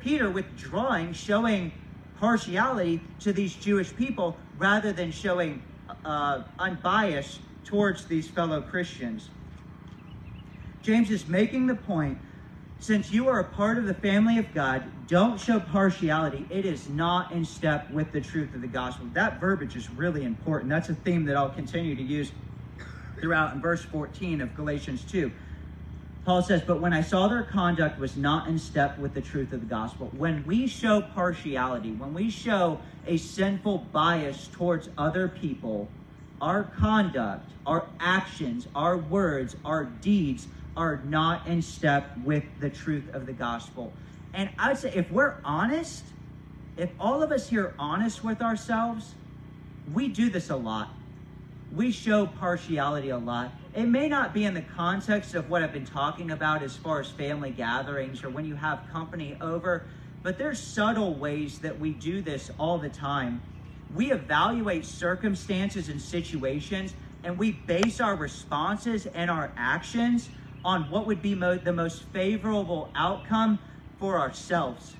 Peter 0.00 0.30
withdrawing, 0.30 1.12
showing 1.12 1.72
partiality 2.18 3.00
to 3.20 3.32
these 3.32 3.54
Jewish 3.54 3.94
people 3.94 4.36
rather 4.58 4.92
than 4.92 5.10
showing 5.10 5.62
uh, 6.04 6.42
unbiased 6.58 7.40
towards 7.64 8.04
these 8.06 8.28
fellow 8.28 8.60
Christians. 8.60 9.28
James 10.86 11.10
is 11.10 11.26
making 11.26 11.66
the 11.66 11.74
point 11.74 12.16
since 12.78 13.10
you 13.10 13.26
are 13.26 13.40
a 13.40 13.44
part 13.44 13.76
of 13.76 13.86
the 13.86 13.94
family 13.94 14.38
of 14.38 14.54
God, 14.54 14.84
don't 15.08 15.40
show 15.40 15.58
partiality. 15.58 16.46
It 16.48 16.64
is 16.64 16.88
not 16.88 17.32
in 17.32 17.44
step 17.44 17.90
with 17.90 18.12
the 18.12 18.20
truth 18.20 18.54
of 18.54 18.60
the 18.60 18.68
gospel. 18.68 19.08
That 19.12 19.40
verbiage 19.40 19.74
is 19.74 19.90
really 19.90 20.22
important. 20.22 20.70
That's 20.70 20.88
a 20.88 20.94
theme 20.94 21.24
that 21.24 21.36
I'll 21.36 21.48
continue 21.48 21.96
to 21.96 22.02
use 22.02 22.30
throughout 23.18 23.52
in 23.52 23.60
verse 23.60 23.82
14 23.82 24.40
of 24.40 24.54
Galatians 24.54 25.02
2. 25.10 25.32
Paul 26.24 26.42
says, 26.42 26.62
But 26.62 26.80
when 26.80 26.92
I 26.92 27.00
saw 27.00 27.26
their 27.26 27.42
conduct 27.42 27.98
was 27.98 28.16
not 28.16 28.46
in 28.46 28.56
step 28.56 28.96
with 28.96 29.12
the 29.12 29.22
truth 29.22 29.52
of 29.52 29.58
the 29.58 29.66
gospel, 29.66 30.12
when 30.16 30.46
we 30.46 30.68
show 30.68 31.00
partiality, 31.00 31.90
when 31.90 32.14
we 32.14 32.30
show 32.30 32.80
a 33.08 33.16
sinful 33.16 33.88
bias 33.92 34.48
towards 34.52 34.88
other 34.96 35.26
people, 35.26 35.88
our 36.40 36.62
conduct, 36.62 37.50
our 37.66 37.88
actions, 37.98 38.68
our 38.76 38.96
words, 38.96 39.56
our 39.64 39.84
deeds 39.84 40.46
are 40.76 41.00
not 41.04 41.46
in 41.46 41.62
step 41.62 42.16
with 42.24 42.44
the 42.60 42.70
truth 42.70 43.08
of 43.14 43.26
the 43.26 43.32
gospel. 43.32 43.92
And 44.34 44.50
I 44.58 44.68
would 44.68 44.78
say, 44.78 44.92
if 44.94 45.10
we're 45.10 45.36
honest, 45.44 46.04
if 46.76 46.90
all 47.00 47.22
of 47.22 47.32
us 47.32 47.48
here 47.48 47.64
are 47.64 47.74
honest 47.78 48.22
with 48.22 48.42
ourselves, 48.42 49.14
we 49.92 50.08
do 50.08 50.28
this 50.28 50.50
a 50.50 50.56
lot. 50.56 50.90
We 51.74 51.90
show 51.90 52.26
partiality 52.26 53.08
a 53.08 53.18
lot. 53.18 53.52
It 53.74 53.86
may 53.86 54.08
not 54.08 54.34
be 54.34 54.44
in 54.44 54.54
the 54.54 54.62
context 54.62 55.34
of 55.34 55.50
what 55.50 55.62
I've 55.62 55.72
been 55.72 55.86
talking 55.86 56.30
about 56.30 56.62
as 56.62 56.76
far 56.76 57.00
as 57.00 57.10
family 57.10 57.50
gatherings 57.50 58.22
or 58.22 58.30
when 58.30 58.44
you 58.44 58.54
have 58.54 58.80
company 58.92 59.36
over, 59.40 59.84
but 60.22 60.38
there's 60.38 60.60
subtle 60.60 61.14
ways 61.14 61.58
that 61.60 61.78
we 61.78 61.92
do 61.92 62.20
this 62.20 62.50
all 62.58 62.78
the 62.78 62.88
time. 62.88 63.40
We 63.94 64.12
evaluate 64.12 64.84
circumstances 64.84 65.88
and 65.88 66.00
situations 66.00 66.94
and 67.22 67.38
we 67.38 67.52
base 67.52 68.00
our 68.00 68.16
responses 68.16 69.06
and 69.06 69.30
our 69.30 69.52
actions 69.56 70.28
on 70.64 70.90
what 70.90 71.06
would 71.06 71.22
be 71.22 71.34
mo- 71.34 71.58
the 71.58 71.72
most 71.72 72.04
favorable 72.12 72.92
outcome 72.94 73.58
for 73.98 74.18
ourselves. 74.18 74.96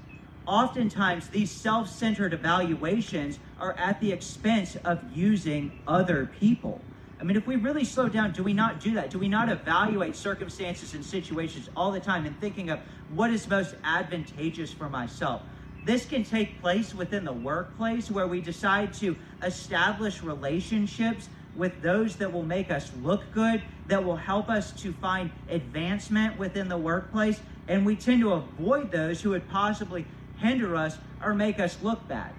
Oftentimes, 0.47 1.29
these 1.29 1.51
self 1.51 1.89
centered 1.89 2.33
evaluations 2.33 3.39
are 3.59 3.77
at 3.79 4.01
the 4.01 4.13
expense 4.13 4.77
of 4.77 5.03
using 5.13 5.73
other 5.87 6.27
people. 6.27 6.87
I 7.21 7.25
mean, 7.25 7.37
if 7.37 7.47
we 7.47 7.57
really 7.57 7.85
slow 7.85 8.09
down, 8.09 8.33
do 8.33 8.43
we 8.43 8.53
not 8.53 8.79
do 8.81 8.95
that? 8.95 9.11
Do 9.11 9.19
we 9.19 9.29
not 9.29 9.49
evaluate 9.49 10.17
circumstances 10.17 10.95
and 10.95 11.05
situations 11.05 11.69
all 11.75 11.91
the 11.91 12.01
time 12.01 12.27
and 12.27 12.39
thinking 12.39 12.71
of 12.71 12.81
what 13.09 13.31
is 13.31 13.49
most 13.49 13.75
advantageous 13.85 14.73
for 14.73 14.89
myself? 14.89 15.43
This 15.83 16.05
can 16.05 16.25
take 16.25 16.61
place 16.61 16.95
within 16.95 17.25
the 17.25 17.33
workplace 17.33 18.11
where 18.11 18.27
we 18.27 18.41
decide 18.41 18.93
to 18.95 19.17
establish 19.43 20.23
relationships 20.23 21.29
with 21.57 21.83
those 21.83 22.17
that 22.17 22.33
will 22.33 22.45
make 22.45 22.71
us 22.71 22.91
look 23.03 23.33
good, 23.33 23.63
that 23.87 24.05
will 24.05 24.17
help 24.17 24.49
us 24.49 24.73
to 24.83 24.93
find 24.93 25.31
advancement 25.49 26.39
within 26.39 26.69
the 26.69 26.79
workplace, 26.79 27.41
and 27.69 27.87
we 27.87 27.97
tend 27.97 28.21
to 28.21 28.33
avoid 28.33 28.91
those 28.91 29.23
who 29.23 29.31
would 29.31 29.49
possibly 29.49 30.07
hinder 30.39 30.77
us 30.77 30.99
or 31.23 31.35
make 31.35 31.59
us 31.59 31.83
look 31.83 32.07
bad 32.09 32.33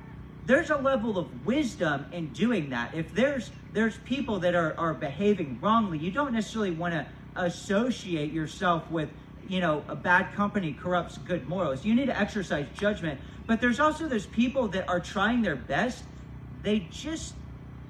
there's 0.48 0.70
a 0.70 0.78
level 0.78 1.18
of 1.18 1.46
wisdom 1.46 2.06
in 2.14 2.28
doing 2.30 2.70
that. 2.70 2.96
If 2.96 3.14
there's 3.14 3.52
there's 3.74 3.98
people 3.98 4.40
that 4.40 4.56
are, 4.56 4.74
are 4.80 4.94
behaving 4.94 5.60
wrongly, 5.62 6.00
you 6.00 6.10
don't 6.10 6.34
necessarily 6.34 6.72
want 6.72 6.94
to 6.94 7.06
associate 7.36 8.32
yourself 8.32 8.90
with, 8.90 9.10
you 9.48 9.60
know, 9.60 9.84
a 9.90 9.96
bad 9.96 10.34
company 10.34 10.72
corrupts 10.72 11.18
good 11.20 11.48
morals. 11.48 11.86
You 11.86 11.94
need 11.94 12.08
to 12.08 12.18
exercise 12.18 12.66
judgment. 12.76 13.20
But 13.46 13.62
there's 13.62 13.80
also 13.80 14.08
those 14.08 14.26
people 14.26 14.70
that 14.70 14.88
are 14.90 15.02
trying 15.02 15.42
their 15.42 15.58
best. 15.58 16.06
They 16.64 16.88
just 16.90 17.36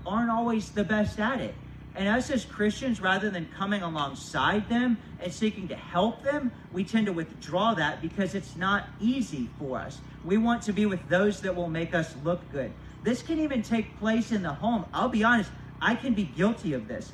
aren't 0.08 0.32
always 0.32 0.72
the 0.72 0.84
best 0.84 1.20
at 1.20 1.42
it. 1.42 1.54
And 1.96 2.08
us 2.08 2.30
as 2.30 2.46
Christians, 2.46 3.02
rather 3.02 3.32
than 3.32 3.48
coming 3.58 3.82
alongside 3.82 4.70
them 4.70 4.98
and 5.20 5.34
seeking 5.34 5.68
to 5.70 5.76
help 5.76 6.22
them, 6.24 6.52
we 6.72 6.84
tend 6.84 7.08
to 7.08 7.14
withdraw 7.14 7.74
that 7.74 8.02
because 8.02 8.36
it's 8.36 8.56
not 8.56 8.88
easy 9.00 9.50
for 9.58 9.80
us. 9.80 10.00
We 10.24 10.38
want 10.38 10.62
to 10.64 10.74
be 10.74 10.86
with 10.86 11.10
those 11.10 11.42
that 11.42 11.56
will 11.56 11.70
make 11.70 11.96
us 11.96 12.16
look 12.24 12.52
good. 12.52 12.72
This 13.04 13.24
can 13.24 13.40
even 13.40 13.64
take 13.64 13.98
place 13.98 14.32
in 14.32 14.44
the 14.44 14.54
home. 14.54 14.86
I'll 14.94 15.10
be 15.10 15.24
honest, 15.24 15.50
I 15.82 15.96
can 15.96 16.14
be 16.14 16.24
guilty 16.24 16.74
of 16.74 16.88
this. 16.88 17.12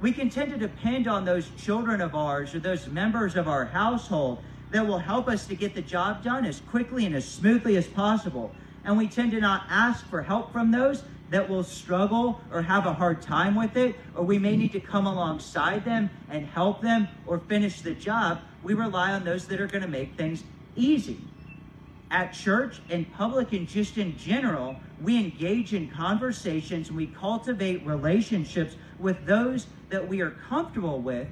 We 0.00 0.12
can 0.12 0.30
tend 0.30 0.52
to 0.52 0.58
depend 0.58 1.08
on 1.08 1.24
those 1.24 1.50
children 1.58 2.00
of 2.00 2.14
ours 2.14 2.54
or 2.54 2.60
those 2.60 2.86
members 2.86 3.36
of 3.36 3.48
our 3.48 3.64
household 3.64 4.38
that 4.70 4.86
will 4.86 4.98
help 4.98 5.28
us 5.28 5.46
to 5.48 5.56
get 5.56 5.74
the 5.74 5.82
job 5.82 6.22
done 6.22 6.44
as 6.44 6.60
quickly 6.60 7.04
and 7.04 7.14
as 7.14 7.28
smoothly 7.28 7.76
as 7.76 7.86
possible. 7.88 8.54
And 8.84 8.96
we 8.96 9.08
tend 9.08 9.32
to 9.32 9.40
not 9.40 9.64
ask 9.68 10.06
for 10.06 10.22
help 10.22 10.52
from 10.52 10.70
those 10.70 11.02
that 11.30 11.48
will 11.48 11.62
struggle 11.64 12.40
or 12.52 12.62
have 12.62 12.86
a 12.86 12.92
hard 12.92 13.22
time 13.22 13.54
with 13.54 13.76
it, 13.76 13.96
or 14.14 14.24
we 14.24 14.38
may 14.38 14.56
need 14.56 14.72
to 14.72 14.80
come 14.80 15.06
alongside 15.06 15.84
them 15.84 16.10
and 16.28 16.46
help 16.46 16.82
them 16.82 17.08
or 17.26 17.38
finish 17.38 17.80
the 17.80 17.94
job, 17.94 18.40
we 18.62 18.74
rely 18.74 19.12
on 19.12 19.24
those 19.24 19.46
that 19.46 19.60
are 19.60 19.66
going 19.66 19.82
to 19.82 19.88
make 19.88 20.14
things 20.16 20.44
easy. 20.76 21.18
At 22.10 22.32
church, 22.32 22.80
and 22.90 23.10
public, 23.12 23.52
and 23.52 23.68
just 23.68 23.96
in 23.96 24.18
general, 24.18 24.76
we 25.00 25.16
engage 25.16 25.72
in 25.72 25.88
conversations 25.88 26.88
and 26.88 26.96
we 26.96 27.06
cultivate 27.06 27.86
relationships 27.86 28.74
with 28.98 29.24
those 29.24 29.68
that 29.90 30.06
we 30.06 30.20
are 30.20 30.30
comfortable 30.30 31.00
with, 31.00 31.28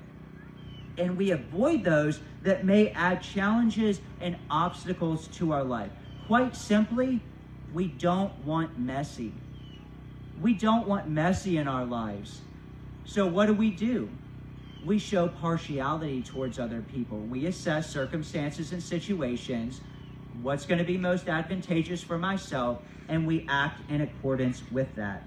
and 0.96 1.16
we 1.16 1.32
avoid 1.32 1.82
those 1.82 2.20
that 2.42 2.64
may 2.64 2.90
add 2.90 3.22
challenges 3.22 4.00
and 4.20 4.36
obstacles 4.50 5.26
to 5.28 5.52
our 5.52 5.64
life. 5.64 5.90
Quite 6.28 6.54
simply, 6.54 7.20
we 7.72 7.88
don't 7.88 8.32
want 8.44 8.78
messy. 8.78 9.32
We 10.40 10.54
don't 10.54 10.86
want 10.86 11.08
messy 11.08 11.56
in 11.56 11.66
our 11.66 11.84
lives. 11.84 12.40
So, 13.04 13.26
what 13.26 13.46
do 13.46 13.54
we 13.54 13.70
do? 13.70 14.08
We 14.84 14.98
show 14.98 15.28
partiality 15.28 16.22
towards 16.22 16.58
other 16.58 16.80
people. 16.80 17.18
We 17.18 17.46
assess 17.46 17.90
circumstances 17.90 18.72
and 18.72 18.82
situations, 18.82 19.80
what's 20.42 20.66
going 20.66 20.78
to 20.78 20.84
be 20.84 20.96
most 20.96 21.28
advantageous 21.28 22.02
for 22.02 22.18
myself, 22.18 22.78
and 23.08 23.26
we 23.26 23.44
act 23.48 23.90
in 23.90 24.02
accordance 24.02 24.62
with 24.70 24.94
that. 24.94 25.24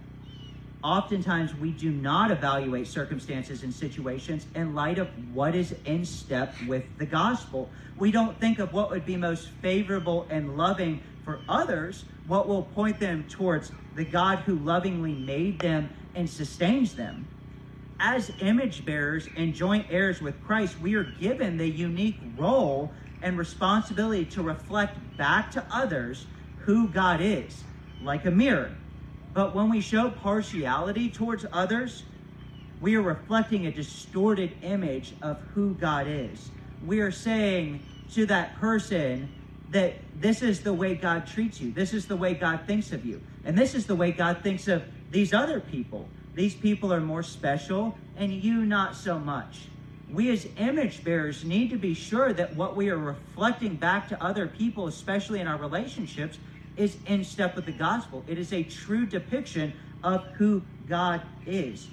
Oftentimes, 0.84 1.54
we 1.56 1.72
do 1.72 1.92
not 1.92 2.32
evaluate 2.32 2.88
circumstances 2.88 3.62
and 3.62 3.74
situations 3.74 4.48
in 4.56 4.74
light 4.74 4.98
of 4.98 5.10
what 5.34 5.54
is 5.54 5.76
in 5.86 6.06
step 6.06 6.56
with 6.68 6.86
the 6.98 7.06
gospel. 7.06 7.70
We 7.98 8.12
don't 8.12 8.40
think 8.40 8.58
of 8.58 8.74
what 8.74 8.90
would 8.90 9.06
be 9.06 9.18
most 9.18 9.50
favorable 9.62 10.26
and 10.32 10.58
loving 10.58 11.02
for 11.24 11.40
others, 11.48 12.06
what 12.28 12.48
will 12.48 12.64
point 12.64 13.00
them 13.00 13.26
towards 13.30 13.72
the 13.96 14.06
God 14.06 14.40
who 14.40 14.56
lovingly 14.56 15.14
made 15.14 15.60
them 15.60 15.90
and 16.16 16.30
sustains 16.30 16.96
them. 16.96 17.28
As 18.00 18.32
image 18.40 18.86
bearers 18.86 19.30
and 19.36 19.54
joint 19.54 19.86
heirs 19.90 20.22
with 20.22 20.42
Christ, 20.44 20.80
we 20.82 20.96
are 20.96 21.04
given 21.04 21.58
the 21.58 21.68
unique 21.68 22.18
role 22.36 22.92
and 23.22 23.38
responsibility 23.38 24.26
to 24.26 24.42
reflect 24.42 24.98
back 25.18 25.52
to 25.52 25.64
others 25.72 26.26
who 26.60 26.88
God 26.88 27.22
is, 27.22 27.64
like 28.04 28.26
a 28.26 28.32
mirror. 28.32 28.72
But 29.34 29.56
when 29.56 29.70
we 29.70 29.82
show 29.82 30.10
partiality 30.10 31.10
towards 31.10 31.46
others, 31.54 32.04
we 32.82 32.96
are 32.96 33.02
reflecting 33.02 33.68
a 33.68 33.72
distorted 33.72 34.56
image 34.64 35.14
of 35.22 35.38
who 35.54 35.76
God 35.76 36.08
is. 36.08 36.50
We 36.86 37.00
are 37.02 37.12
saying 37.12 37.82
to 38.14 38.26
that 38.26 38.60
person, 38.60 39.30
that 39.72 39.96
this 40.20 40.42
is 40.42 40.62
the 40.62 40.74
way 40.74 40.96
God 40.96 41.26
treats 41.26 41.60
you. 41.60 41.72
This 41.72 41.94
is 41.94 42.06
the 42.06 42.16
way 42.16 42.34
God 42.34 42.62
thinks 42.68 42.92
of 42.92 43.06
you. 43.06 43.22
And 43.46 43.58
this 43.58 43.74
is 43.74 43.86
the 43.86 43.96
way 43.96 44.12
God 44.12 44.44
thinks 44.44 44.68
of 44.68 44.84
these 45.10 45.34
other 45.34 45.60
people. 45.60 46.08
These 46.36 46.56
people 46.56 46.94
are 46.94 47.02
more 47.02 47.24
special, 47.24 47.98
and 48.18 48.32
you 48.32 48.66
not 48.66 48.96
so 48.96 49.18
much. 49.18 49.68
We 50.12 50.30
as 50.30 50.48
image 50.58 51.04
bearers 51.04 51.46
need 51.46 51.70
to 51.70 51.78
be 51.78 51.94
sure 51.94 52.34
that 52.34 52.56
what 52.56 52.76
we 52.76 52.90
are 52.90 52.98
reflecting 52.98 53.76
back 53.76 54.10
to 54.10 54.24
other 54.24 54.48
people, 54.48 54.88
especially 54.88 55.40
in 55.40 55.48
our 55.48 55.58
relationships, 55.58 56.38
is 56.76 56.98
in 57.06 57.24
step 57.24 57.56
with 57.56 57.66
the 57.66 57.72
gospel. 57.72 58.24
It 58.28 58.38
is 58.38 58.52
a 58.54 58.64
true 58.64 59.06
depiction 59.06 59.74
of 60.04 60.26
who 60.38 60.62
God 60.88 61.22
is. 61.46 61.88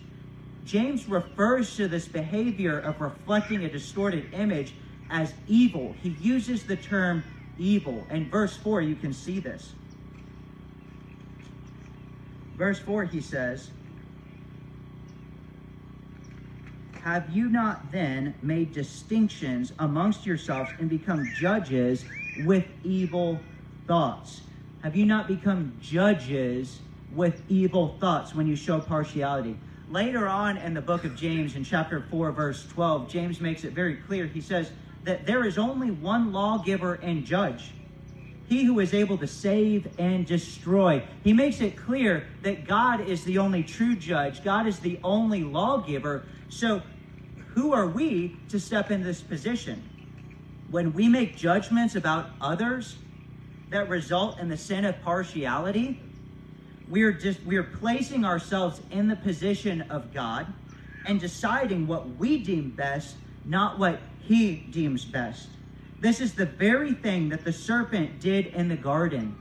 James 0.64 1.08
refers 1.08 1.76
to 1.76 1.88
this 1.88 2.06
behavior 2.06 2.78
of 2.78 3.00
reflecting 3.00 3.64
a 3.64 3.70
distorted 3.70 4.28
image 4.32 4.74
as 5.10 5.32
evil. 5.46 5.94
He 6.02 6.10
uses 6.10 6.64
the 6.64 6.76
term 6.76 7.24
evil. 7.58 8.06
And 8.10 8.30
verse 8.30 8.56
4, 8.56 8.82
you 8.82 8.94
can 8.94 9.12
see 9.12 9.40
this. 9.40 9.74
Verse 12.56 12.78
4, 12.78 13.04
he 13.04 13.20
says, 13.20 13.70
Have 17.02 17.30
you 17.30 17.48
not 17.48 17.90
then 17.92 18.34
made 18.42 18.72
distinctions 18.72 19.72
amongst 19.78 20.26
yourselves 20.26 20.70
and 20.78 20.90
become 20.90 21.30
judges 21.32 22.04
with 22.44 22.66
evil 22.84 23.40
thoughts? 23.86 24.42
Have 24.82 24.94
you 24.94 25.06
not 25.06 25.26
become 25.26 25.76
judges 25.80 26.80
with 27.12 27.40
evil 27.48 27.96
thoughts 28.00 28.34
when 28.34 28.46
you 28.46 28.56
show 28.56 28.80
partiality? 28.80 29.56
Later 29.88 30.28
on 30.28 30.58
in 30.58 30.74
the 30.74 30.82
book 30.82 31.04
of 31.04 31.16
James, 31.16 31.56
in 31.56 31.64
chapter 31.64 32.04
4, 32.10 32.32
verse 32.32 32.66
12, 32.68 33.08
James 33.08 33.40
makes 33.40 33.64
it 33.64 33.72
very 33.72 33.96
clear. 33.96 34.26
He 34.26 34.42
says, 34.42 34.70
that 35.04 35.26
there 35.26 35.44
is 35.44 35.58
only 35.58 35.90
one 35.90 36.32
lawgiver 36.32 36.94
and 36.94 37.24
judge, 37.24 37.72
he 38.48 38.64
who 38.64 38.80
is 38.80 38.94
able 38.94 39.18
to 39.18 39.26
save 39.26 39.88
and 39.98 40.26
destroy. 40.26 41.02
He 41.22 41.32
makes 41.32 41.60
it 41.60 41.76
clear 41.76 42.26
that 42.42 42.66
God 42.66 43.00
is 43.00 43.24
the 43.24 43.38
only 43.38 43.62
true 43.62 43.94
judge, 43.94 44.42
God 44.42 44.66
is 44.66 44.80
the 44.80 44.98
only 45.04 45.44
lawgiver. 45.44 46.24
So, 46.48 46.82
who 47.54 47.72
are 47.72 47.86
we 47.86 48.36
to 48.48 48.60
step 48.60 48.90
in 48.90 49.02
this 49.02 49.20
position? 49.20 49.82
When 50.70 50.92
we 50.92 51.08
make 51.08 51.36
judgments 51.36 51.96
about 51.96 52.30
others 52.40 52.96
that 53.70 53.88
result 53.88 54.38
in 54.38 54.48
the 54.48 54.56
sin 54.56 54.84
of 54.84 55.00
partiality, 55.02 56.00
we 56.88 57.02
are 57.02 57.12
just 57.12 57.42
we 57.44 57.56
are 57.56 57.64
placing 57.64 58.24
ourselves 58.24 58.80
in 58.90 59.08
the 59.08 59.16
position 59.16 59.82
of 59.90 60.12
God 60.12 60.46
and 61.04 61.20
deciding 61.20 61.86
what 61.86 62.08
we 62.16 62.38
deem 62.38 62.70
best, 62.70 63.16
not 63.44 63.78
what 63.78 64.00
he 64.28 64.56
deems 64.56 65.06
best. 65.06 65.48
This 66.00 66.20
is 66.20 66.34
the 66.34 66.46
very 66.46 66.92
thing 66.92 67.30
that 67.30 67.44
the 67.44 67.52
serpent 67.52 68.20
did 68.20 68.46
in 68.46 68.68
the 68.68 68.76
garden. 68.76 69.34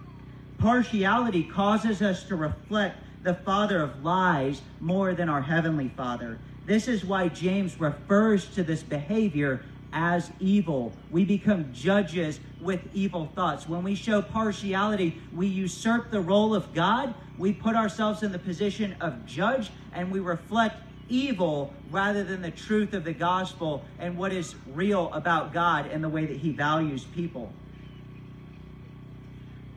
Partiality 0.58 1.44
causes 1.44 2.02
us 2.02 2.24
to 2.24 2.36
reflect 2.36 2.98
the 3.24 3.34
father 3.34 3.82
of 3.82 4.04
lies 4.04 4.62
more 4.80 5.14
than 5.14 5.28
our 5.28 5.42
heavenly 5.42 5.90
father. 5.90 6.40
This 6.66 6.88
is 6.88 7.04
why 7.04 7.28
James 7.28 7.80
refers 7.80 8.48
to 8.56 8.64
this 8.64 8.82
behavior 8.82 9.62
as 9.92 10.32
evil. 10.40 10.94
We 11.12 11.26
become 11.26 11.74
judges 11.74 12.40
with 12.62 12.82
evil 12.94 13.32
thoughts. 13.36 13.68
When 13.68 13.84
we 13.84 13.94
show 13.96 14.22
partiality, 14.22 15.22
we 15.34 15.48
usurp 15.48 16.12
the 16.12 16.22
role 16.22 16.56
of 16.56 16.74
God. 16.74 17.14
We 17.38 17.52
put 17.52 17.76
ourselves 17.76 18.24
in 18.24 18.32
the 18.32 18.40
position 18.40 18.96
of 19.02 19.26
judge 19.26 19.70
and 19.92 20.12
we 20.12 20.20
reflect 20.20 20.87
evil 21.10 21.74
rather 21.90 22.24
than 22.24 22.42
the 22.42 22.52
truth 22.52 22.94
of 22.94 23.04
the 23.04 23.14
gospel 23.14 23.84
and 24.00 24.18
what 24.18 24.34
is 24.34 24.56
real 24.74 25.12
about 25.14 25.54
God 25.54 25.90
and 25.92 26.04
the 26.04 26.10
way 26.10 26.26
that 26.26 26.38
he 26.38 26.52
values 26.52 27.04
people. 27.04 27.52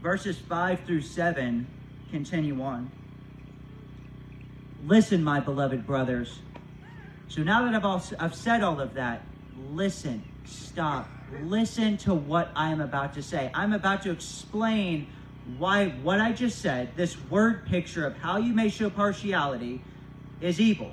Verses 0.03 0.39
5 0.39 0.81
through 0.81 1.03
7 1.03 1.67
continue 2.11 2.63
on. 2.63 2.91
Listen, 4.87 5.23
my 5.23 5.41
beloved 5.41 5.87
brothers. 5.87 6.41
So 7.29 7.43
now 7.43 7.65
that 7.65 7.75
I've, 7.75 7.85
all, 7.85 8.03
I've 8.19 8.35
said 8.35 8.63
all 8.63 8.81
of 8.81 8.95
that, 8.95 9.23
listen, 9.71 10.25
stop, 10.47 11.09
listen 11.43 11.97
to 11.99 12.15
what 12.15 12.51
I 12.57 12.71
am 12.71 12.81
about 12.81 13.15
to 13.15 13.23
say. 13.23 13.51
I'm 13.55 13.73
about 13.73 14.03
to 14.03 14.11
explain 14.11 15.07
why 15.59 15.89
what 16.03 16.21
I 16.21 16.33
just 16.33 16.61
said, 16.61 16.97
this 16.97 17.17
word 17.31 17.67
picture 17.67 18.07
of 18.07 18.17
how 18.17 18.39
you 18.39 18.53
may 18.53 18.69
show 18.69 18.91
partiality, 18.91 19.83
is 20.41 20.61
evil. 20.61 20.93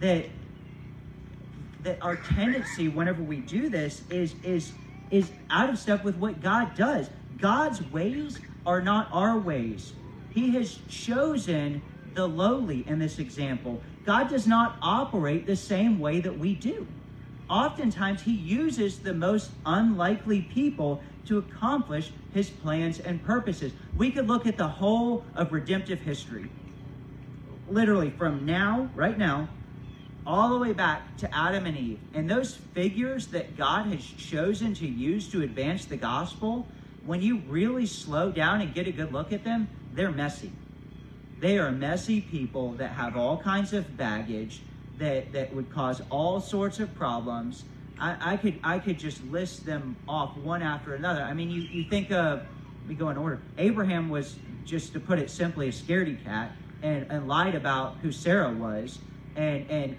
that 0.00 0.26
that 1.82 2.02
our 2.02 2.16
tendency 2.16 2.88
whenever 2.88 3.22
we 3.22 3.36
do 3.36 3.68
this 3.68 4.02
is 4.10 4.34
is 4.42 4.72
is 5.10 5.30
out 5.50 5.70
of 5.70 5.78
step 5.78 6.04
with 6.04 6.16
what 6.16 6.40
God 6.42 6.74
does. 6.74 7.08
God's 7.38 7.82
ways 7.90 8.38
are 8.66 8.82
not 8.82 9.08
our 9.12 9.38
ways. 9.38 9.92
He 10.30 10.50
has 10.52 10.78
chosen 10.88 11.82
the 12.14 12.26
lowly 12.26 12.86
in 12.86 12.98
this 12.98 13.18
example. 13.18 13.80
God 14.04 14.28
does 14.28 14.46
not 14.46 14.76
operate 14.82 15.46
the 15.46 15.56
same 15.56 15.98
way 15.98 16.20
that 16.20 16.38
we 16.38 16.54
do. 16.54 16.86
Oftentimes, 17.48 18.22
he 18.22 18.32
uses 18.32 19.00
the 19.00 19.14
most 19.14 19.50
unlikely 19.66 20.42
people 20.42 21.02
to 21.26 21.38
accomplish 21.38 22.12
his 22.32 22.48
plans 22.48 23.00
and 23.00 23.22
purposes. 23.24 23.72
We 23.96 24.12
could 24.12 24.28
look 24.28 24.46
at 24.46 24.56
the 24.56 24.68
whole 24.68 25.24
of 25.34 25.52
redemptive 25.52 26.00
history 26.00 26.50
literally 27.70 28.10
from 28.10 28.44
now, 28.44 28.90
right 28.94 29.16
now, 29.16 29.48
all 30.30 30.48
the 30.48 30.58
way 30.58 30.72
back 30.72 31.16
to 31.16 31.34
Adam 31.34 31.66
and 31.66 31.76
Eve. 31.76 31.98
And 32.14 32.30
those 32.30 32.54
figures 32.54 33.26
that 33.28 33.56
God 33.56 33.86
has 33.86 34.00
chosen 34.00 34.74
to 34.74 34.86
use 34.86 35.28
to 35.32 35.42
advance 35.42 35.86
the 35.86 35.96
gospel, 35.96 36.68
when 37.04 37.20
you 37.20 37.38
really 37.48 37.84
slow 37.84 38.30
down 38.30 38.60
and 38.60 38.72
get 38.72 38.86
a 38.86 38.92
good 38.92 39.12
look 39.12 39.32
at 39.32 39.42
them, 39.42 39.68
they're 39.92 40.12
messy. 40.12 40.52
They 41.40 41.58
are 41.58 41.72
messy 41.72 42.20
people 42.20 42.74
that 42.74 42.92
have 42.92 43.16
all 43.16 43.38
kinds 43.38 43.72
of 43.72 43.96
baggage 43.96 44.60
that, 44.98 45.32
that 45.32 45.52
would 45.52 45.68
cause 45.72 46.00
all 46.10 46.40
sorts 46.40 46.78
of 46.78 46.94
problems. 46.94 47.64
I, 47.98 48.34
I 48.34 48.36
could 48.36 48.60
I 48.62 48.78
could 48.78 49.00
just 49.00 49.24
list 49.24 49.66
them 49.66 49.96
off 50.06 50.36
one 50.36 50.62
after 50.62 50.94
another. 50.94 51.22
I 51.22 51.34
mean, 51.34 51.50
you, 51.50 51.62
you 51.62 51.90
think 51.90 52.12
of, 52.12 52.42
we 52.86 52.94
go 52.94 53.08
in 53.08 53.16
order. 53.16 53.40
Abraham 53.58 54.08
was, 54.08 54.36
just 54.64 54.92
to 54.92 55.00
put 55.00 55.18
it 55.18 55.28
simply, 55.28 55.68
a 55.68 55.72
scaredy 55.72 56.22
cat 56.22 56.52
and, 56.82 57.10
and 57.10 57.26
lied 57.26 57.56
about 57.56 57.96
who 58.00 58.12
Sarah 58.12 58.52
was 58.52 59.00
and, 59.36 59.68
and 59.70 59.96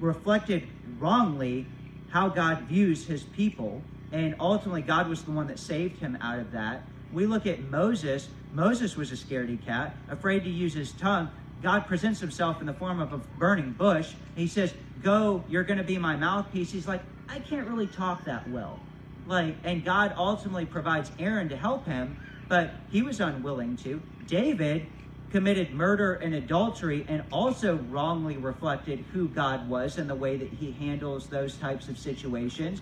reflected 0.00 0.66
wrongly 0.98 1.66
how 2.10 2.28
God 2.28 2.62
views 2.62 3.06
his 3.06 3.22
people. 3.22 3.82
And 4.12 4.34
ultimately, 4.40 4.82
God 4.82 5.08
was 5.08 5.22
the 5.22 5.30
one 5.30 5.46
that 5.46 5.58
saved 5.58 5.98
him 5.98 6.18
out 6.20 6.38
of 6.38 6.52
that. 6.52 6.82
We 7.12 7.26
look 7.26 7.46
at 7.46 7.60
Moses. 7.70 8.28
Moses 8.52 8.96
was 8.96 9.12
a 9.12 9.16
scaredy 9.16 9.64
cat, 9.64 9.94
afraid 10.08 10.44
to 10.44 10.50
use 10.50 10.74
his 10.74 10.92
tongue. 10.92 11.30
God 11.62 11.86
presents 11.86 12.20
himself 12.20 12.60
in 12.60 12.66
the 12.66 12.72
form 12.72 13.00
of 13.00 13.12
a 13.12 13.18
burning 13.18 13.72
bush. 13.72 14.14
He 14.34 14.46
says, 14.46 14.74
Go, 15.02 15.44
you're 15.48 15.64
going 15.64 15.78
to 15.78 15.84
be 15.84 15.98
my 15.98 16.16
mouthpiece. 16.16 16.72
He's 16.72 16.88
like, 16.88 17.02
I 17.28 17.38
can't 17.38 17.68
really 17.68 17.86
talk 17.86 18.24
that 18.24 18.48
well. 18.50 18.78
Like, 19.26 19.56
and 19.62 19.84
God 19.84 20.14
ultimately 20.16 20.66
provides 20.66 21.10
Aaron 21.18 21.48
to 21.50 21.56
help 21.56 21.86
him, 21.86 22.18
but 22.48 22.72
he 22.90 23.02
was 23.02 23.20
unwilling 23.20 23.76
to. 23.78 24.02
David 24.26 24.86
committed 25.30 25.72
murder 25.72 26.14
and 26.14 26.34
adultery 26.34 27.04
and 27.08 27.22
also 27.32 27.76
wrongly 27.88 28.36
reflected 28.36 29.04
who 29.12 29.28
God 29.28 29.68
was 29.68 29.98
and 29.98 30.10
the 30.10 30.14
way 30.14 30.36
that 30.36 30.52
he 30.52 30.72
handles 30.72 31.28
those 31.28 31.56
types 31.56 31.88
of 31.88 31.98
situations. 31.98 32.80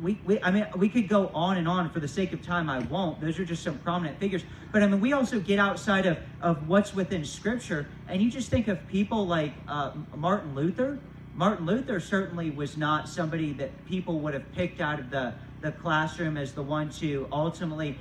We, 0.00 0.20
we, 0.26 0.42
I 0.42 0.50
mean, 0.50 0.66
we 0.76 0.90
could 0.90 1.08
go 1.08 1.28
on 1.28 1.56
and 1.56 1.66
on 1.66 1.88
for 1.90 2.00
the 2.00 2.08
sake 2.08 2.34
of 2.34 2.42
time. 2.42 2.68
I 2.68 2.80
won't. 2.80 3.18
Those 3.20 3.38
are 3.38 3.46
just 3.46 3.62
some 3.62 3.78
prominent 3.78 4.20
figures. 4.20 4.44
But 4.70 4.82
I 4.82 4.88
mean, 4.88 5.00
we 5.00 5.14
also 5.14 5.40
get 5.40 5.58
outside 5.58 6.04
of, 6.04 6.18
of 6.42 6.68
what's 6.68 6.94
within 6.94 7.24
Scripture, 7.24 7.88
and 8.06 8.20
you 8.20 8.30
just 8.30 8.50
think 8.50 8.68
of 8.68 8.86
people 8.88 9.26
like 9.26 9.54
uh, 9.66 9.92
Martin 10.14 10.54
Luther. 10.54 10.98
Martin 11.34 11.64
Luther 11.64 11.98
certainly 11.98 12.50
was 12.50 12.76
not 12.76 13.08
somebody 13.08 13.54
that 13.54 13.86
people 13.86 14.20
would 14.20 14.34
have 14.34 14.52
picked 14.52 14.82
out 14.82 15.00
of 15.00 15.08
the 15.08 15.32
the 15.62 15.72
classroom 15.72 16.36
as 16.36 16.52
the 16.52 16.62
one 16.62 16.90
to 16.90 17.26
ultimately 17.32 17.98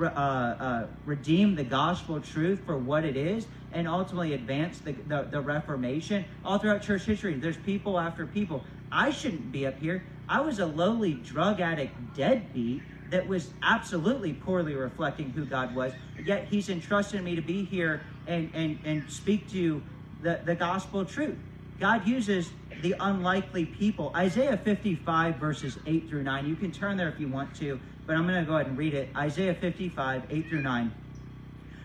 uh, 0.00 0.04
uh, 0.04 0.86
redeem 1.04 1.54
the 1.54 1.64
gospel 1.64 2.20
truth 2.20 2.60
for 2.64 2.76
what 2.76 3.04
it 3.04 3.16
is 3.16 3.46
and 3.72 3.88
ultimately 3.88 4.34
advance 4.34 4.78
the, 4.80 4.92
the, 4.92 5.28
the 5.30 5.40
Reformation. 5.40 6.24
All 6.44 6.58
throughout 6.58 6.82
church 6.82 7.04
history, 7.04 7.34
there's 7.34 7.56
people 7.56 7.98
after 7.98 8.26
people. 8.26 8.64
I 8.90 9.10
shouldn't 9.10 9.52
be 9.52 9.66
up 9.66 9.78
here. 9.78 10.04
I 10.28 10.40
was 10.40 10.58
a 10.58 10.66
lowly 10.66 11.14
drug 11.14 11.60
addict 11.60 11.94
deadbeat 12.14 12.82
that 13.10 13.26
was 13.26 13.50
absolutely 13.62 14.32
poorly 14.32 14.74
reflecting 14.74 15.30
who 15.30 15.44
God 15.44 15.74
was. 15.74 15.92
Yet 16.24 16.46
He's 16.48 16.68
entrusted 16.68 17.22
me 17.22 17.34
to 17.36 17.42
be 17.42 17.64
here 17.64 18.02
and, 18.26 18.50
and, 18.54 18.78
and 18.84 19.10
speak 19.10 19.50
to 19.50 19.82
the, 20.22 20.40
the 20.44 20.54
gospel 20.54 21.04
truth. 21.04 21.36
God 21.78 22.06
uses 22.06 22.50
the 22.80 22.94
unlikely 23.00 23.66
people. 23.66 24.12
Isaiah 24.14 24.56
55, 24.56 25.36
verses 25.36 25.78
8 25.86 26.08
through 26.08 26.22
9. 26.22 26.46
You 26.46 26.56
can 26.56 26.70
turn 26.70 26.96
there 26.96 27.08
if 27.08 27.18
you 27.18 27.28
want 27.28 27.54
to, 27.56 27.80
but 28.06 28.16
I'm 28.16 28.26
going 28.26 28.42
to 28.42 28.48
go 28.48 28.56
ahead 28.56 28.66
and 28.66 28.78
read 28.78 28.94
it. 28.94 29.10
Isaiah 29.16 29.54
55, 29.54 30.24
8 30.30 30.48
through 30.48 30.62
9. 30.62 30.92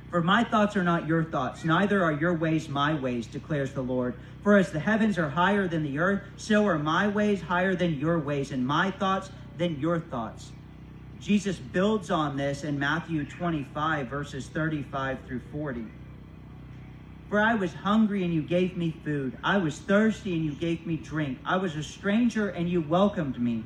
For 0.10 0.22
my 0.22 0.44
thoughts 0.44 0.78
are 0.78 0.84
not 0.84 1.08
your 1.08 1.24
thoughts, 1.24 1.66
neither 1.66 2.04
are 2.04 2.14
your 2.14 2.34
ways 2.34 2.70
my 2.70 2.94
ways, 2.94 3.28
declares 3.28 3.74
the 3.74 3.82
Lord. 3.82 4.16
For 4.42 4.58
as 4.58 4.72
the 4.72 4.80
heavens 4.80 5.18
are 5.18 5.30
higher 5.30 5.68
than 5.68 5.84
the 5.84 6.00
earth, 6.00 6.24
so 6.38 6.66
are 6.66 6.80
my 6.80 7.08
ways 7.08 7.42
higher 7.42 7.76
than 7.76 8.00
your 8.00 8.18
ways, 8.20 8.52
and 8.52 8.66
my 8.66 8.90
thoughts 8.92 9.30
than 9.58 9.80
your 9.80 10.00
thoughts. 10.00 10.54
Jesus 11.20 11.58
builds 11.58 12.10
on 12.10 12.38
this 12.38 12.64
in 12.64 12.80
Matthew 12.80 13.26
25, 13.26 14.08
verses 14.08 14.48
35 14.48 15.26
through 15.28 15.42
40. 15.52 15.86
For 17.30 17.42
I 17.42 17.56
was 17.56 17.74
hungry 17.74 18.24
and 18.24 18.34
you 18.34 18.42
gave 18.42 18.78
me 18.78 18.92
food. 19.04 19.38
I 19.44 19.58
was 19.58 19.80
thirsty 19.80 20.34
and 20.34 20.46
you 20.46 20.54
gave 20.54 20.86
me 20.88 20.96
drink. 20.96 21.40
I 21.44 21.58
was 21.58 21.76
a 21.76 21.84
stranger 21.84 22.50
and 22.50 22.70
you 22.70 22.82
welcomed 22.82 23.42
me. 23.42 23.66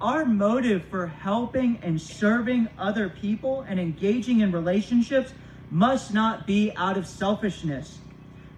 Our 0.00 0.24
motive 0.24 0.86
for 0.86 1.08
helping 1.08 1.78
and 1.82 2.00
serving 2.00 2.68
other 2.78 3.10
people 3.10 3.66
and 3.68 3.78
engaging 3.78 4.40
in 4.40 4.50
relationships 4.50 5.34
must 5.70 6.14
not 6.14 6.46
be 6.46 6.72
out 6.74 6.96
of 6.96 7.06
selfishness, 7.06 7.98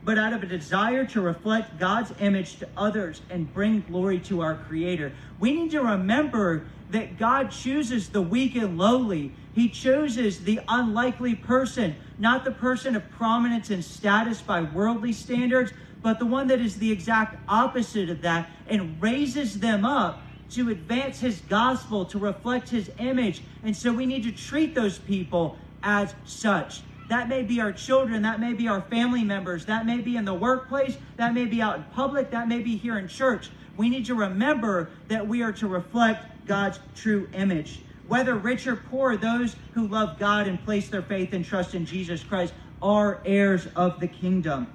but 0.04 0.18
out 0.18 0.32
of 0.32 0.44
a 0.44 0.46
desire 0.46 1.04
to 1.06 1.20
reflect 1.20 1.80
God's 1.80 2.12
image 2.20 2.60
to 2.60 2.68
others 2.76 3.22
and 3.28 3.52
bring 3.52 3.80
glory 3.80 4.20
to 4.20 4.40
our 4.40 4.54
Creator. 4.54 5.14
We 5.40 5.52
need 5.52 5.72
to 5.72 5.82
remember 5.82 6.64
that 6.90 7.18
God 7.18 7.50
chooses 7.50 8.10
the 8.10 8.22
weak 8.22 8.54
and 8.54 8.78
lowly. 8.78 9.34
He 9.52 9.68
chooses 9.68 10.44
the 10.44 10.60
unlikely 10.68 11.34
person, 11.34 11.96
not 12.18 12.44
the 12.44 12.52
person 12.52 12.94
of 12.94 13.10
prominence 13.10 13.68
and 13.68 13.84
status 13.84 14.40
by 14.40 14.62
worldly 14.62 15.12
standards, 15.12 15.72
but 16.02 16.20
the 16.20 16.26
one 16.26 16.46
that 16.46 16.60
is 16.60 16.76
the 16.76 16.92
exact 16.92 17.36
opposite 17.48 18.10
of 18.10 18.22
that 18.22 18.48
and 18.68 19.02
raises 19.02 19.58
them 19.58 19.84
up 19.84 20.22
to 20.54 20.70
advance 20.70 21.20
his 21.20 21.40
gospel, 21.40 22.04
to 22.06 22.18
reflect 22.18 22.68
his 22.70 22.90
image. 22.98 23.42
And 23.62 23.76
so 23.76 23.92
we 23.92 24.06
need 24.06 24.22
to 24.24 24.32
treat 24.32 24.74
those 24.74 24.98
people 24.98 25.58
as 25.82 26.14
such. 26.24 26.82
That 27.08 27.28
may 27.28 27.42
be 27.42 27.60
our 27.60 27.72
children, 27.72 28.22
that 28.22 28.40
may 28.40 28.52
be 28.52 28.68
our 28.68 28.82
family 28.82 29.24
members, 29.24 29.66
that 29.66 29.84
may 29.84 29.98
be 29.98 30.16
in 30.16 30.24
the 30.24 30.34
workplace, 30.34 30.96
that 31.16 31.34
may 31.34 31.44
be 31.44 31.60
out 31.60 31.76
in 31.76 31.84
public, 31.84 32.30
that 32.30 32.48
may 32.48 32.60
be 32.60 32.76
here 32.76 32.98
in 32.98 33.08
church. 33.08 33.50
We 33.76 33.88
need 33.88 34.06
to 34.06 34.14
remember 34.14 34.90
that 35.08 35.26
we 35.26 35.42
are 35.42 35.52
to 35.52 35.66
reflect 35.66 36.46
God's 36.46 36.78
true 36.94 37.28
image. 37.32 37.82
Whether 38.06 38.34
rich 38.34 38.66
or 38.66 38.76
poor, 38.76 39.16
those 39.16 39.56
who 39.72 39.86
love 39.86 40.18
God 40.18 40.46
and 40.46 40.62
place 40.62 40.88
their 40.88 41.02
faith 41.02 41.32
and 41.32 41.44
trust 41.44 41.74
in 41.74 41.86
Jesus 41.86 42.22
Christ 42.22 42.54
are 42.80 43.22
heirs 43.24 43.66
of 43.76 44.00
the 44.00 44.08
kingdom. 44.08 44.68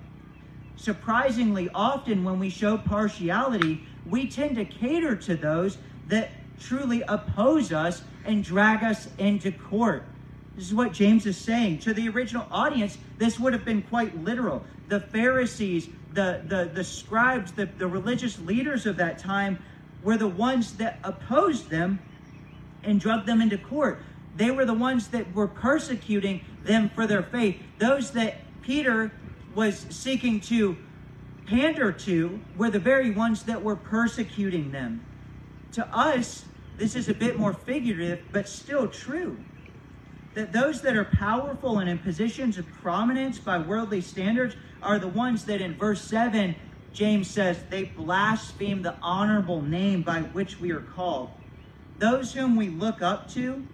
Surprisingly, 0.76 1.70
often 1.74 2.24
when 2.24 2.40
we 2.40 2.50
show 2.50 2.78
partiality, 2.78 3.84
we 4.10 4.28
tend 4.28 4.56
to 4.56 4.66
cater 4.66 5.16
to 5.16 5.36
those 5.36 5.78
that 6.08 6.32
truly 6.60 7.04
oppose 7.08 7.72
us 7.72 8.02
and 8.26 8.44
drag 8.44 8.84
us 8.84 9.08
into 9.18 9.52
court. 9.52 10.04
This 10.56 10.66
is 10.66 10.74
what 10.74 10.92
James 10.92 11.26
is 11.26 11.38
saying. 11.38 11.80
To 11.80 11.94
the 11.94 12.10
original 12.10 12.48
audience, 12.52 12.98
this 13.18 13.40
would 13.40 13.54
have 13.54 13.64
been 13.64 13.84
quite 13.84 14.18
literal. 14.24 14.64
The 14.88 15.00
Pharisees, 15.00 15.88
the, 16.14 16.42
the, 16.48 16.72
the 16.74 16.84
scribes, 16.84 17.52
the, 17.52 17.66
the 17.66 17.88
religious 17.88 18.40
leaders 18.40 18.86
of 18.86 18.98
that 18.98 19.20
time 19.20 19.60
were 20.04 20.18
the 20.18 20.28
ones 20.28 20.74
that 20.78 21.00
opposed 21.04 21.70
them 21.70 22.00
and 22.84 23.00
drug 23.00 23.26
them 23.26 23.42
into 23.42 23.58
court. 23.58 24.02
They 24.36 24.52
were 24.52 24.66
the 24.66 24.74
ones 24.74 25.10
that 25.10 25.34
were 25.34 25.48
persecuting 25.48 26.44
them 26.64 26.90
for 26.90 27.06
their 27.06 27.24
faith. 27.24 27.62
Those 27.78 28.12
that 28.12 28.36
Peter 28.62 29.12
was 29.54 29.86
seeking 29.90 30.40
to 30.42 30.78
pander 31.48 31.92
to 31.92 32.40
were 32.58 32.70
the 32.70 32.80
very 32.80 33.10
ones 33.10 33.44
that 33.44 33.64
were 33.64 33.76
persecuting 33.76 34.72
them. 34.72 35.04
To 35.74 35.88
us, 35.96 36.46
this 36.78 36.96
is 36.96 37.10
a 37.10 37.14
bit 37.14 37.40
more 37.40 37.54
figurative, 37.54 38.26
but 38.32 38.48
still 38.48 38.88
true. 38.88 39.38
That 40.34 40.54
those 40.54 40.82
that 40.82 40.96
are 40.96 41.06
powerful 41.06 41.80
and 41.80 41.90
in 41.90 41.98
positions 41.98 42.58
of 42.58 42.68
prominence 42.68 43.40
by 43.40 43.58
worldly 43.58 44.02
standards 44.02 44.56
are 44.84 45.00
the 45.00 45.08
ones 45.08 45.46
that 45.46 45.62
in 45.62 45.76
verse 45.76 46.02
7, 46.02 46.56
James 46.94 47.30
says, 47.30 47.64
they 47.70 47.86
blaspheme 47.86 48.82
the 48.82 48.96
honorable 49.02 49.62
name 49.62 50.04
by 50.04 50.22
which 50.22 50.60
we 50.60 50.72
are 50.72 50.82
called. 50.82 51.32
Those 51.98 52.34
whom 52.34 52.56
we 52.56 52.70
look 52.70 53.02
up 53.02 53.30
to, 53.32 53.66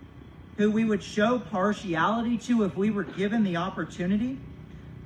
who 0.57 0.71
we 0.71 0.85
would 0.85 1.03
show 1.03 1.39
partiality 1.39 2.37
to 2.37 2.63
if 2.63 2.77
we 2.77 2.91
were 2.91 3.03
given 3.03 3.43
the 3.43 3.57
opportunity, 3.57 4.39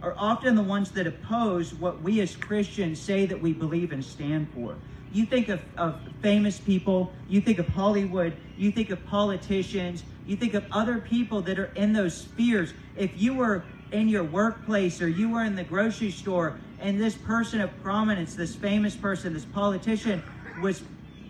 are 0.01 0.15
often 0.17 0.55
the 0.55 0.61
ones 0.61 0.91
that 0.91 1.07
oppose 1.07 1.73
what 1.73 2.01
we 2.01 2.21
as 2.21 2.35
Christians 2.35 3.01
say 3.01 3.25
that 3.25 3.41
we 3.41 3.53
believe 3.53 3.91
and 3.91 4.03
stand 4.03 4.47
for. 4.53 4.75
You 5.11 5.25
think 5.25 5.49
of, 5.49 5.61
of 5.77 5.99
famous 6.21 6.59
people, 6.59 7.13
you 7.27 7.41
think 7.41 7.59
of 7.59 7.67
Hollywood, 7.67 8.33
you 8.57 8.71
think 8.71 8.89
of 8.89 9.03
politicians, 9.05 10.03
you 10.25 10.35
think 10.35 10.53
of 10.53 10.65
other 10.71 10.99
people 10.99 11.41
that 11.43 11.57
are 11.57 11.71
in 11.75 11.93
those 11.93 12.15
spheres. 12.15 12.73
If 12.95 13.19
you 13.19 13.33
were 13.33 13.63
in 13.91 14.09
your 14.09 14.23
workplace 14.23 15.01
or 15.01 15.07
you 15.07 15.29
were 15.29 15.43
in 15.43 15.55
the 15.55 15.63
grocery 15.63 16.11
store 16.11 16.59
and 16.79 17.01
this 17.01 17.15
person 17.15 17.61
of 17.61 17.81
prominence, 17.81 18.35
this 18.35 18.55
famous 18.55 18.95
person, 18.95 19.33
this 19.33 19.45
politician 19.45 20.21
was 20.61 20.83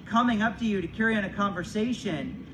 coming 0.05 0.41
up 0.41 0.57
to 0.59 0.65
you 0.65 0.81
to 0.81 0.87
carry 0.87 1.15
on 1.15 1.23
a 1.23 1.29
conversation, 1.29 2.45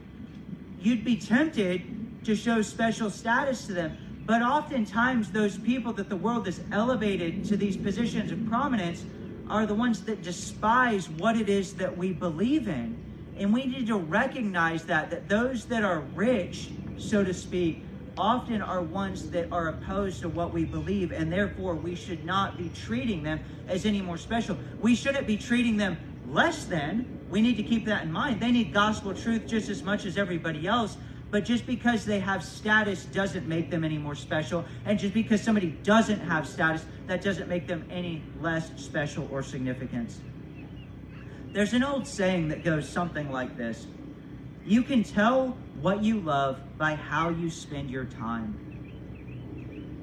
you'd 0.82 1.06
be 1.06 1.16
tempted 1.16 2.26
to 2.26 2.36
show 2.36 2.62
special 2.62 3.10
status 3.10 3.66
to 3.68 3.74
them. 3.74 3.98
But 4.26 4.42
oftentimes, 4.42 5.32
those 5.32 5.58
people 5.58 5.92
that 5.94 6.10
the 6.10 6.16
world 6.16 6.46
has 6.46 6.62
elevated 6.72 7.44
to 7.46 7.58
these 7.58 7.76
positions 7.76 8.32
of 8.32 8.46
prominence 8.48 9.04
are 9.50 9.66
the 9.66 9.76
ones 9.76 10.02
that 10.04 10.22
despise 10.22 11.10
what 11.10 11.36
it 11.36 11.50
is 11.50 11.74
that 11.74 11.98
we 11.98 12.14
believe 12.14 12.68
in. 12.68 12.98
And 13.38 13.54
we 13.54 13.66
need 13.66 13.88
to 13.88 13.98
recognize 13.98 14.84
that, 14.86 15.10
that 15.10 15.28
those 15.28 15.66
that 15.66 15.84
are 15.84 16.00
rich, 16.16 16.70
so 16.98 17.24
to 17.24 17.34
speak, 17.34 17.84
often 18.18 18.62
are 18.62 18.82
ones 18.82 19.30
that 19.32 19.52
are 19.52 19.70
opposed 19.70 20.22
to 20.22 20.30
what 20.30 20.54
we 20.54 20.66
believe, 20.66 21.12
and 21.12 21.32
therefore 21.32 21.76
we 21.76 21.96
should 21.96 22.24
not 22.24 22.58
be 22.58 22.70
treating 22.70 23.24
them 23.24 23.40
as 23.68 23.86
any 23.86 24.02
more 24.02 24.18
special. 24.18 24.58
We 24.80 24.96
shouldn't 24.96 25.28
be 25.28 25.36
treating 25.36 25.78
them 25.78 25.98
less 26.30 26.66
than. 26.66 27.20
We 27.30 27.42
need 27.42 27.58
to 27.58 27.64
keep 27.64 27.86
that 27.86 28.04
in 28.04 28.12
mind. 28.12 28.40
They 28.40 28.52
need 28.52 28.72
gospel 28.72 29.14
truth 29.14 29.48
just 29.48 29.68
as 29.70 29.82
much 29.82 30.06
as 30.06 30.18
everybody 30.18 30.68
else, 30.68 30.98
but 31.34 31.44
just 31.44 31.66
because 31.66 32.06
they 32.06 32.20
have 32.20 32.44
status 32.44 33.06
doesn't 33.06 33.48
make 33.48 33.72
them 33.72 33.84
any 33.84 33.98
more 33.98 34.14
special. 34.14 34.64
And 34.86 35.00
just 35.00 35.16
because 35.16 35.42
somebody 35.42 35.72
doesn't 35.82 36.20
have 36.20 36.48
status, 36.48 36.86
that 37.08 37.24
doesn't 37.24 37.50
make 37.50 37.66
them 37.66 37.84
any 37.90 38.22
less 38.40 38.70
special 38.80 39.28
or 39.32 39.42
significant. 39.42 40.14
There's 41.52 41.74
an 41.74 41.84
old 41.84 42.08
saying 42.08 42.50
that 42.50 42.64
goes 42.64 42.88
something 42.88 43.32
like 43.32 43.58
this 43.58 43.88
You 44.64 44.84
can 44.84 45.02
tell 45.02 45.58
what 45.82 46.04
you 46.04 46.20
love 46.20 46.60
by 46.78 46.94
how 46.94 47.30
you 47.30 47.50
spend 47.50 47.90
your 47.90 48.06
time. 48.06 48.56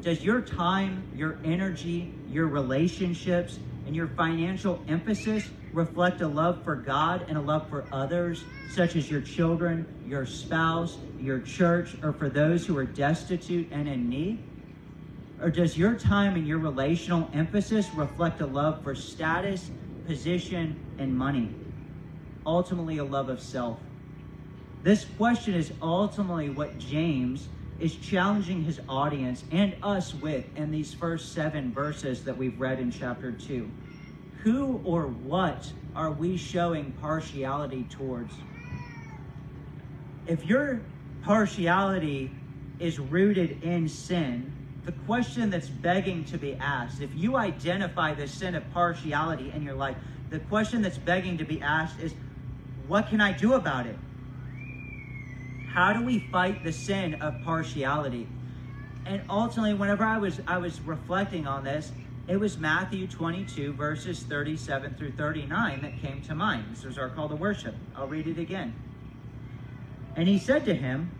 Does 0.02 0.24
your 0.24 0.40
time, 0.40 1.04
your 1.14 1.38
energy, 1.44 2.12
your 2.28 2.48
relationships, 2.48 3.60
and 3.86 3.94
your 3.94 4.08
financial 4.08 4.82
emphasis 4.88 5.48
reflect 5.72 6.20
a 6.20 6.26
love 6.26 6.62
for 6.64 6.74
God 6.74 7.24
and 7.28 7.38
a 7.38 7.40
love 7.40 7.68
for 7.68 7.85
others, 7.92 8.44
such 8.72 8.96
as 8.96 9.11
your 9.11 9.20
children, 9.20 9.87
your 10.06 10.26
spouse, 10.26 10.96
your 11.20 11.40
church, 11.40 11.96
or 12.02 12.12
for 12.12 12.28
those 12.28 12.66
who 12.66 12.76
are 12.76 12.85
destitute 12.85 13.68
and 13.70 13.88
in 13.88 14.09
need? 14.09 14.42
Or 15.40 15.50
does 15.50 15.78
your 15.78 15.94
time 15.94 16.35
and 16.35 16.46
your 16.46 16.59
relational 16.59 17.30
emphasis 17.33 17.88
reflect 17.94 18.40
a 18.40 18.46
love 18.46 18.83
for 18.83 18.94
status, 18.94 19.70
position, 20.06 20.78
and 20.98 21.16
money? 21.16 21.54
Ultimately, 22.44 22.98
a 22.98 23.04
love 23.04 23.28
of 23.28 23.40
self. 23.40 23.78
This 24.83 25.04
question 25.16 25.54
is 25.54 25.72
ultimately 25.80 26.50
what 26.50 26.78
James 26.78 27.48
is 27.78 27.94
challenging 27.96 28.64
his 28.64 28.80
audience 28.88 29.44
and 29.50 29.74
us 29.83 30.14
with 30.14 30.44
in 30.56 30.70
these 30.70 30.92
first 30.92 31.33
seven 31.33 31.72
verses 31.72 32.24
that 32.24 32.37
we've 32.37 32.59
read 32.61 32.78
in 32.78 32.90
chapter 32.90 33.33
2 33.33 33.70
who 34.42 34.81
or 34.85 35.07
what 35.07 35.72
are 35.94 36.11
we 36.11 36.37
showing 36.37 36.92
partiality 37.00 37.85
towards? 37.90 38.35
If 40.26 40.44
your 40.44 40.81
partiality 41.22 42.31
is 42.79 42.98
rooted 42.98 43.62
in 43.62 43.88
sin, 43.88 44.53
the 44.85 44.92
question 44.92 45.50
that's 45.50 45.68
begging 45.68 46.24
to 46.26 46.38
be 46.38 46.55
asked, 46.55 47.00
if 47.03 47.14
you 47.14 47.37
identify 47.37 48.14
the 48.14 48.26
sin 48.26 48.55
of 48.55 48.70
partiality 48.72 49.53
in 49.55 49.62
your 49.62 49.74
life, 49.74 49.96
the 50.31 50.38
question 50.38 50.81
that's 50.83 50.98
begging 50.98 51.38
to 51.38 51.44
be 51.44 51.61
asked 51.61 52.00
is, 52.00 52.14
what 52.87 53.09
can 53.09 53.20
I 53.20 53.33
do 53.33 53.55
about 53.55 53.87
it? 53.87 53.96
How 55.72 55.92
do 55.92 56.05
we 56.05 56.18
fight 56.18 56.64
the 56.64 56.72
sin 56.72 57.14
of 57.14 57.42
partiality? 57.42 58.26
And 59.07 59.22
ultimately, 59.29 59.74
whenever 59.74 60.05
I 60.05 60.18
was 60.18 60.40
I 60.46 60.59
was 60.59 60.81
reflecting 60.81 61.46
on 61.46 61.64
this, 61.64 61.92
it 62.30 62.38
was 62.38 62.58
Matthew 62.58 63.08
22, 63.08 63.72
verses 63.72 64.22
37 64.22 64.94
through 64.94 65.10
39 65.12 65.82
that 65.82 66.00
came 66.00 66.22
to 66.22 66.34
mind. 66.36 66.64
This 66.70 66.84
was 66.84 66.96
our 66.96 67.08
call 67.08 67.28
to 67.28 67.34
worship. 67.34 67.74
I'll 67.96 68.06
read 68.06 68.28
it 68.28 68.38
again. 68.38 68.72
And 70.14 70.28
he 70.28 70.38
said 70.38 70.64
to 70.66 70.74
him, 70.74 71.10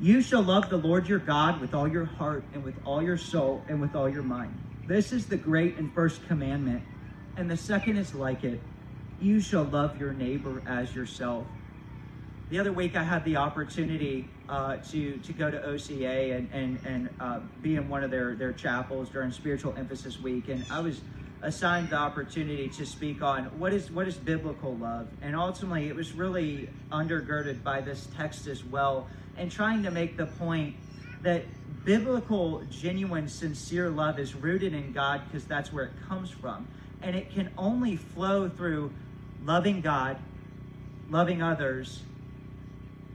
You 0.00 0.22
shall 0.22 0.40
love 0.40 0.70
the 0.70 0.78
Lord 0.78 1.06
your 1.06 1.18
God 1.18 1.60
with 1.60 1.74
all 1.74 1.86
your 1.86 2.06
heart 2.06 2.44
and 2.54 2.64
with 2.64 2.76
all 2.86 3.02
your 3.02 3.18
soul 3.18 3.62
and 3.68 3.78
with 3.78 3.94
all 3.94 4.08
your 4.08 4.22
mind. 4.22 4.58
This 4.86 5.12
is 5.12 5.26
the 5.26 5.36
great 5.36 5.76
and 5.76 5.92
first 5.92 6.26
commandment. 6.28 6.82
And 7.36 7.50
the 7.50 7.56
second 7.58 7.98
is 7.98 8.14
like 8.14 8.42
it 8.42 8.58
You 9.20 9.40
shall 9.40 9.64
love 9.64 10.00
your 10.00 10.14
neighbor 10.14 10.62
as 10.66 10.94
yourself. 10.94 11.46
The 12.48 12.58
other 12.58 12.72
week, 12.72 12.96
I 12.96 13.02
had 13.02 13.22
the 13.26 13.36
opportunity 13.36 14.30
uh, 14.48 14.76
to 14.76 15.18
to 15.18 15.32
go 15.32 15.50
to 15.50 15.62
OCA 15.62 16.32
and 16.34 16.48
and 16.52 16.78
and 16.84 17.10
uh, 17.20 17.40
be 17.62 17.76
in 17.76 17.88
one 17.88 18.02
of 18.02 18.10
their 18.10 18.34
their 18.34 18.52
chapels 18.52 19.10
during 19.10 19.30
Spiritual 19.30 19.74
Emphasis 19.76 20.18
Week, 20.20 20.48
and 20.48 20.64
I 20.70 20.80
was 20.80 21.00
assigned 21.42 21.90
the 21.90 21.96
opportunity 21.96 22.68
to 22.68 22.84
speak 22.84 23.22
on 23.22 23.44
what 23.58 23.72
is 23.72 23.90
what 23.90 24.08
is 24.08 24.16
biblical 24.16 24.76
love, 24.76 25.08
and 25.22 25.36
ultimately, 25.36 25.88
it 25.88 25.94
was 25.94 26.12
really 26.12 26.68
undergirded 26.90 27.62
by 27.62 27.80
this 27.80 28.08
text 28.16 28.46
as 28.46 28.64
well, 28.64 29.06
and 29.36 29.50
trying 29.50 29.82
to 29.82 29.90
make 29.90 30.16
the 30.16 30.26
point 30.26 30.74
that 31.22 31.44
biblical, 31.84 32.62
genuine, 32.70 33.28
sincere 33.28 33.90
love 33.90 34.18
is 34.18 34.34
rooted 34.34 34.72
in 34.72 34.92
God 34.92 35.22
because 35.26 35.44
that's 35.44 35.72
where 35.72 35.84
it 35.84 35.92
comes 36.08 36.30
from, 36.30 36.66
and 37.02 37.14
it 37.14 37.30
can 37.32 37.50
only 37.58 37.96
flow 37.96 38.48
through 38.48 38.90
loving 39.44 39.82
God, 39.82 40.16
loving 41.10 41.42
others 41.42 42.02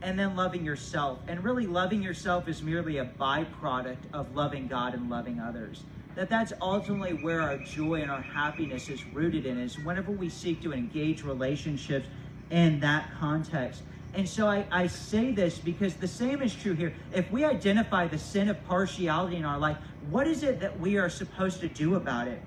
and 0.03 0.19
then 0.19 0.35
loving 0.35 0.65
yourself. 0.65 1.19
And 1.27 1.43
really, 1.43 1.65
loving 1.65 2.03
yourself 2.03 2.47
is 2.47 2.61
merely 2.61 2.97
a 2.97 3.05
byproduct 3.05 4.11
of 4.13 4.35
loving 4.35 4.67
God 4.67 4.93
and 4.93 5.09
loving 5.09 5.39
others. 5.39 5.83
That 6.15 6.29
that's 6.29 6.53
ultimately 6.61 7.13
where 7.13 7.41
our 7.41 7.57
joy 7.57 8.01
and 8.01 8.11
our 8.11 8.21
happiness 8.21 8.89
is 8.89 9.03
rooted 9.07 9.45
in, 9.45 9.57
is 9.57 9.79
whenever 9.79 10.11
we 10.11 10.29
seek 10.29 10.61
to 10.61 10.73
engage 10.73 11.23
relationships 11.23 12.07
in 12.51 12.79
that 12.81 13.09
context. 13.19 13.81
And 14.13 14.29
so 14.29 14.47
I, 14.47 14.65
I 14.69 14.87
say 14.87 15.31
this 15.31 15.57
because 15.57 15.95
the 15.95 16.07
same 16.07 16.43
is 16.43 16.53
true 16.53 16.73
here. 16.73 16.93
If 17.13 17.31
we 17.31 17.43
identify 17.45 18.07
the 18.07 18.19
sin 18.19 18.49
of 18.49 18.63
partiality 18.67 19.37
in 19.37 19.45
our 19.45 19.57
life, 19.57 19.77
what 20.11 20.27
is 20.27 20.43
it 20.43 20.59
that 20.59 20.79
we 20.79 20.97
are 20.97 21.09
supposed 21.09 21.61
to 21.61 21.67
do 21.67 21.95
about 21.95 22.27
it? 22.27 22.39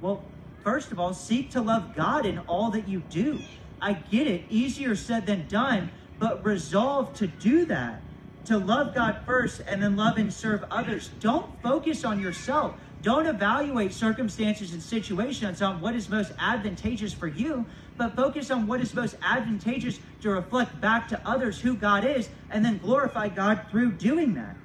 Well, 0.00 0.24
first 0.64 0.92
of 0.92 0.98
all, 0.98 1.12
seek 1.12 1.50
to 1.50 1.60
love 1.60 1.94
God 1.94 2.24
in 2.24 2.38
all 2.40 2.70
that 2.70 2.88
you 2.88 3.00
do. 3.10 3.40
I 3.82 3.92
get 3.92 4.26
it, 4.26 4.44
easier 4.48 4.96
said 4.96 5.26
than 5.26 5.46
done, 5.46 5.90
but 6.18 6.44
resolve 6.44 7.14
to 7.14 7.26
do 7.26 7.64
that, 7.66 8.02
to 8.46 8.58
love 8.58 8.94
God 8.94 9.20
first 9.26 9.60
and 9.66 9.82
then 9.82 9.96
love 9.96 10.16
and 10.16 10.32
serve 10.32 10.64
others. 10.70 11.10
Don't 11.20 11.60
focus 11.62 12.04
on 12.04 12.20
yourself. 12.20 12.74
Don't 13.02 13.26
evaluate 13.26 13.92
circumstances 13.92 14.72
and 14.72 14.82
situations 14.82 15.62
on 15.62 15.80
what 15.80 15.94
is 15.94 16.08
most 16.08 16.32
advantageous 16.38 17.12
for 17.12 17.28
you, 17.28 17.64
but 17.96 18.16
focus 18.16 18.50
on 18.50 18.66
what 18.66 18.80
is 18.80 18.92
most 18.94 19.16
advantageous 19.22 20.00
to 20.22 20.30
reflect 20.30 20.80
back 20.80 21.08
to 21.08 21.20
others 21.28 21.60
who 21.60 21.76
God 21.76 22.04
is 22.04 22.28
and 22.50 22.64
then 22.64 22.78
glorify 22.78 23.28
God 23.28 23.66
through 23.70 23.92
doing 23.92 24.34
that. 24.34 24.56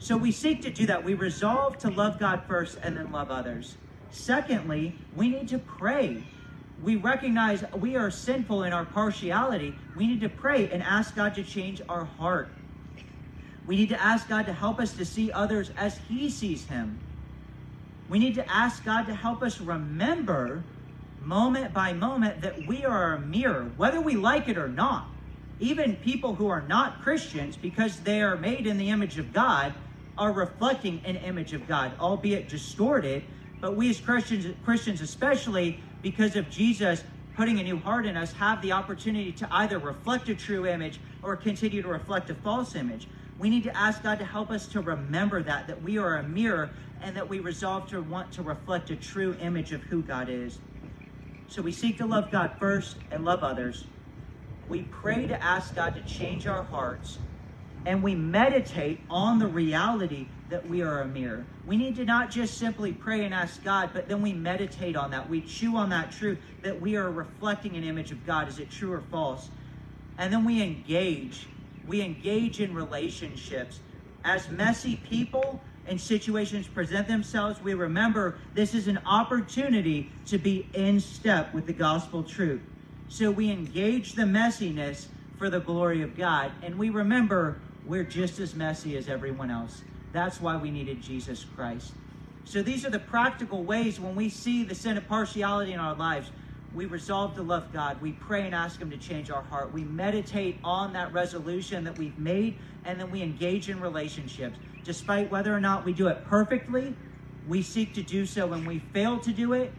So 0.00 0.16
we 0.16 0.32
seek 0.32 0.62
to 0.62 0.70
do 0.70 0.86
that. 0.86 1.04
We 1.04 1.14
resolve 1.14 1.78
to 1.78 1.90
love 1.90 2.18
God 2.18 2.42
first 2.48 2.78
and 2.82 2.96
then 2.96 3.12
love 3.12 3.30
others. 3.30 3.76
Secondly, 4.10 4.96
we 5.14 5.28
need 5.28 5.48
to 5.48 5.58
pray 5.58 6.22
we 6.82 6.96
recognize 6.96 7.64
we 7.76 7.96
are 7.96 8.10
sinful 8.10 8.62
in 8.62 8.72
our 8.72 8.84
partiality, 8.84 9.74
we 9.96 10.06
need 10.06 10.20
to 10.20 10.28
pray 10.28 10.70
and 10.70 10.82
ask 10.82 11.16
God 11.16 11.34
to 11.34 11.42
change 11.42 11.82
our 11.88 12.04
heart. 12.04 12.50
We 13.66 13.76
need 13.76 13.88
to 13.90 14.02
ask 14.02 14.28
God 14.28 14.46
to 14.46 14.52
help 14.52 14.78
us 14.80 14.92
to 14.94 15.04
see 15.04 15.32
others 15.32 15.70
as 15.76 15.98
He 16.08 16.30
sees 16.30 16.66
Him. 16.66 16.98
We 18.08 18.18
need 18.18 18.36
to 18.36 18.50
ask 18.50 18.84
God 18.84 19.06
to 19.06 19.14
help 19.14 19.42
us 19.42 19.60
remember 19.60 20.62
moment 21.22 21.74
by 21.74 21.92
moment 21.92 22.40
that 22.42 22.66
we 22.66 22.84
are 22.84 23.14
a 23.14 23.20
mirror, 23.20 23.70
whether 23.76 24.00
we 24.00 24.16
like 24.16 24.48
it 24.48 24.56
or 24.56 24.68
not. 24.68 25.08
Even 25.60 25.96
people 25.96 26.34
who 26.34 26.48
are 26.48 26.62
not 26.62 27.02
Christians, 27.02 27.56
because 27.56 28.00
they 28.00 28.22
are 28.22 28.36
made 28.36 28.66
in 28.66 28.78
the 28.78 28.88
image 28.90 29.18
of 29.18 29.32
God, 29.32 29.74
are 30.16 30.32
reflecting 30.32 31.02
an 31.04 31.16
image 31.16 31.52
of 31.52 31.66
God, 31.68 31.92
albeit 32.00 32.48
distorted. 32.48 33.24
But 33.60 33.76
we 33.76 33.90
as 33.90 34.00
Christians, 34.00 34.54
Christians 34.64 35.00
especially, 35.00 35.80
because 36.02 36.36
of 36.36 36.50
Jesus 36.50 37.04
putting 37.36 37.60
a 37.60 37.62
new 37.62 37.78
heart 37.78 38.04
in 38.04 38.16
us, 38.16 38.32
have 38.32 38.60
the 38.62 38.72
opportunity 38.72 39.30
to 39.30 39.48
either 39.52 39.78
reflect 39.78 40.28
a 40.28 40.34
true 40.34 40.66
image 40.66 41.00
or 41.22 41.36
continue 41.36 41.80
to 41.80 41.88
reflect 41.88 42.28
a 42.30 42.34
false 42.34 42.74
image. 42.74 43.08
We 43.38 43.48
need 43.48 43.62
to 43.64 43.76
ask 43.76 44.02
God 44.02 44.18
to 44.18 44.24
help 44.24 44.50
us 44.50 44.66
to 44.68 44.80
remember 44.80 45.42
that, 45.44 45.68
that 45.68 45.80
we 45.80 45.98
are 45.98 46.16
a 46.16 46.22
mirror 46.24 46.72
and 47.00 47.14
that 47.16 47.28
we 47.28 47.38
resolve 47.38 47.88
to 47.90 48.02
want 48.02 48.32
to 48.32 48.42
reflect 48.42 48.90
a 48.90 48.96
true 48.96 49.36
image 49.40 49.72
of 49.72 49.82
who 49.82 50.02
God 50.02 50.28
is. 50.28 50.58
So 51.46 51.62
we 51.62 51.70
seek 51.70 51.96
to 51.98 52.06
love 52.06 52.32
God 52.32 52.54
first 52.58 52.96
and 53.12 53.24
love 53.24 53.44
others. 53.44 53.86
We 54.68 54.82
pray 54.82 55.28
to 55.28 55.42
ask 55.42 55.76
God 55.76 55.94
to 55.94 56.02
change 56.02 56.46
our 56.46 56.64
hearts. 56.64 57.18
And 57.88 58.02
we 58.02 58.14
meditate 58.14 59.00
on 59.08 59.38
the 59.38 59.46
reality 59.46 60.26
that 60.50 60.68
we 60.68 60.82
are 60.82 61.00
a 61.00 61.06
mirror. 61.06 61.46
We 61.66 61.78
need 61.78 61.96
to 61.96 62.04
not 62.04 62.30
just 62.30 62.58
simply 62.58 62.92
pray 62.92 63.24
and 63.24 63.32
ask 63.32 63.64
God, 63.64 63.90
but 63.94 64.08
then 64.08 64.20
we 64.20 64.34
meditate 64.34 64.94
on 64.94 65.10
that. 65.12 65.26
We 65.26 65.40
chew 65.40 65.74
on 65.74 65.88
that 65.88 66.12
truth 66.12 66.38
that 66.60 66.78
we 66.78 66.96
are 66.96 67.10
reflecting 67.10 67.76
an 67.78 67.84
image 67.84 68.12
of 68.12 68.26
God. 68.26 68.46
Is 68.46 68.58
it 68.58 68.70
true 68.70 68.92
or 68.92 69.00
false? 69.10 69.48
And 70.18 70.30
then 70.30 70.44
we 70.44 70.62
engage. 70.62 71.46
We 71.86 72.02
engage 72.02 72.60
in 72.60 72.74
relationships. 72.74 73.80
As 74.22 74.50
messy 74.50 74.96
people, 74.96 75.58
and 75.86 75.98
situations 75.98 76.68
present 76.68 77.08
themselves, 77.08 77.62
we 77.62 77.72
remember 77.72 78.36
this 78.52 78.74
is 78.74 78.86
an 78.86 79.00
opportunity 79.06 80.10
to 80.26 80.36
be 80.36 80.68
in 80.74 81.00
step 81.00 81.54
with 81.54 81.66
the 81.66 81.72
gospel 81.72 82.22
truth. 82.22 82.60
So 83.08 83.30
we 83.30 83.50
engage 83.50 84.12
the 84.12 84.24
messiness 84.24 85.06
for 85.38 85.48
the 85.48 85.60
glory 85.60 86.02
of 86.02 86.14
God. 86.14 86.52
And 86.62 86.78
we 86.78 86.90
remember 86.90 87.58
we're 87.88 88.04
just 88.04 88.38
as 88.38 88.54
messy 88.54 88.96
as 88.96 89.08
everyone 89.08 89.50
else. 89.50 89.82
That's 90.12 90.40
why 90.40 90.56
we 90.56 90.70
needed 90.70 91.02
Jesus 91.02 91.44
Christ. 91.56 91.92
So 92.44 92.62
these 92.62 92.86
are 92.86 92.90
the 92.90 92.98
practical 92.98 93.64
ways 93.64 93.98
when 93.98 94.14
we 94.14 94.28
see 94.28 94.62
the 94.62 94.74
sin 94.74 94.96
of 94.96 95.08
partiality 95.08 95.72
in 95.72 95.80
our 95.80 95.94
lives. 95.94 96.30
We 96.74 96.86
resolve 96.86 97.34
to 97.34 97.42
love 97.42 97.72
God. 97.72 98.00
We 98.00 98.12
pray 98.12 98.42
and 98.42 98.54
ask 98.54 98.78
Him 98.78 98.90
to 98.90 98.96
change 98.96 99.30
our 99.30 99.42
heart. 99.42 99.72
We 99.72 99.84
meditate 99.84 100.58
on 100.62 100.92
that 100.92 101.12
resolution 101.12 101.84
that 101.84 101.96
we've 101.96 102.18
made, 102.18 102.56
and 102.84 103.00
then 103.00 103.10
we 103.10 103.22
engage 103.22 103.68
in 103.68 103.80
relationships 103.80 104.58
despite 104.88 105.30
whether 105.30 105.54
or 105.54 105.60
not 105.60 105.84
we 105.84 105.92
do 105.92 106.08
it 106.08 106.24
perfectly, 106.24 106.94
we 107.46 107.60
seek 107.60 107.92
to 107.94 108.02
do 108.02 108.24
so. 108.24 108.46
When 108.46 108.64
we 108.64 108.78
fail 108.78 109.18
to 109.20 109.32
do 109.32 109.52
it, 109.52 109.70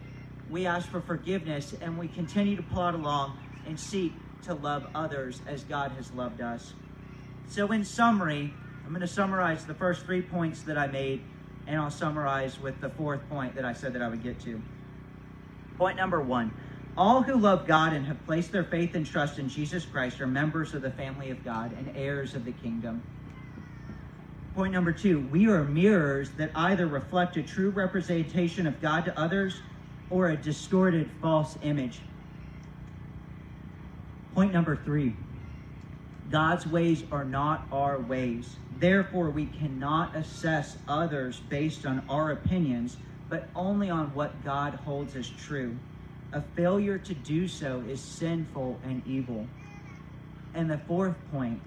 we 0.48 0.66
ask 0.66 0.88
for 0.88 1.00
forgiveness 1.00 1.74
and 1.80 1.98
we 1.98 2.06
continue 2.06 2.54
to 2.54 2.62
plod 2.62 2.94
along 2.94 3.36
and 3.66 3.78
seek 3.78 4.12
to 4.44 4.54
love 4.54 4.86
others 4.94 5.40
as 5.48 5.64
God 5.64 5.90
has 5.92 6.12
loved 6.12 6.40
us. 6.40 6.74
So, 7.50 7.72
in 7.72 7.84
summary, 7.84 8.54
I'm 8.86 8.90
going 8.90 9.00
to 9.00 9.08
summarize 9.08 9.64
the 9.64 9.74
first 9.74 10.06
three 10.06 10.22
points 10.22 10.62
that 10.62 10.78
I 10.78 10.86
made, 10.86 11.20
and 11.66 11.80
I'll 11.80 11.90
summarize 11.90 12.60
with 12.60 12.80
the 12.80 12.90
fourth 12.90 13.28
point 13.28 13.56
that 13.56 13.64
I 13.64 13.72
said 13.72 13.92
that 13.94 14.02
I 14.02 14.08
would 14.08 14.22
get 14.22 14.38
to. 14.42 14.62
Point 15.76 15.96
number 15.96 16.20
one 16.20 16.52
all 16.96 17.22
who 17.22 17.36
love 17.36 17.66
God 17.66 17.92
and 17.92 18.06
have 18.06 18.24
placed 18.24 18.52
their 18.52 18.62
faith 18.62 18.94
and 18.94 19.04
trust 19.04 19.40
in 19.40 19.48
Jesus 19.48 19.84
Christ 19.84 20.20
are 20.20 20.28
members 20.28 20.74
of 20.74 20.82
the 20.82 20.90
family 20.92 21.30
of 21.30 21.44
God 21.44 21.72
and 21.76 21.90
heirs 21.96 22.36
of 22.36 22.44
the 22.44 22.52
kingdom. 22.52 23.02
Point 24.54 24.72
number 24.72 24.92
two, 24.92 25.20
we 25.32 25.48
are 25.48 25.64
mirrors 25.64 26.30
that 26.32 26.52
either 26.54 26.86
reflect 26.86 27.36
a 27.36 27.42
true 27.42 27.70
representation 27.70 28.66
of 28.66 28.80
God 28.80 29.04
to 29.06 29.18
others 29.18 29.60
or 30.08 30.28
a 30.30 30.36
distorted 30.36 31.10
false 31.20 31.56
image. 31.62 32.00
Point 34.34 34.52
number 34.52 34.76
three, 34.76 35.16
God's 36.30 36.66
ways 36.66 37.04
are 37.10 37.24
not 37.24 37.66
our 37.72 37.98
ways. 37.98 38.56
Therefore, 38.78 39.30
we 39.30 39.46
cannot 39.46 40.14
assess 40.14 40.76
others 40.86 41.40
based 41.48 41.84
on 41.84 42.02
our 42.08 42.30
opinions, 42.30 42.96
but 43.28 43.48
only 43.54 43.90
on 43.90 44.14
what 44.14 44.44
God 44.44 44.74
holds 44.74 45.16
as 45.16 45.28
true. 45.28 45.76
A 46.32 46.40
failure 46.40 46.98
to 46.98 47.14
do 47.14 47.48
so 47.48 47.82
is 47.88 48.00
sinful 48.00 48.78
and 48.84 49.02
evil. 49.06 49.46
And 50.54 50.70
the 50.70 50.78
fourth 50.78 51.16
point, 51.32 51.60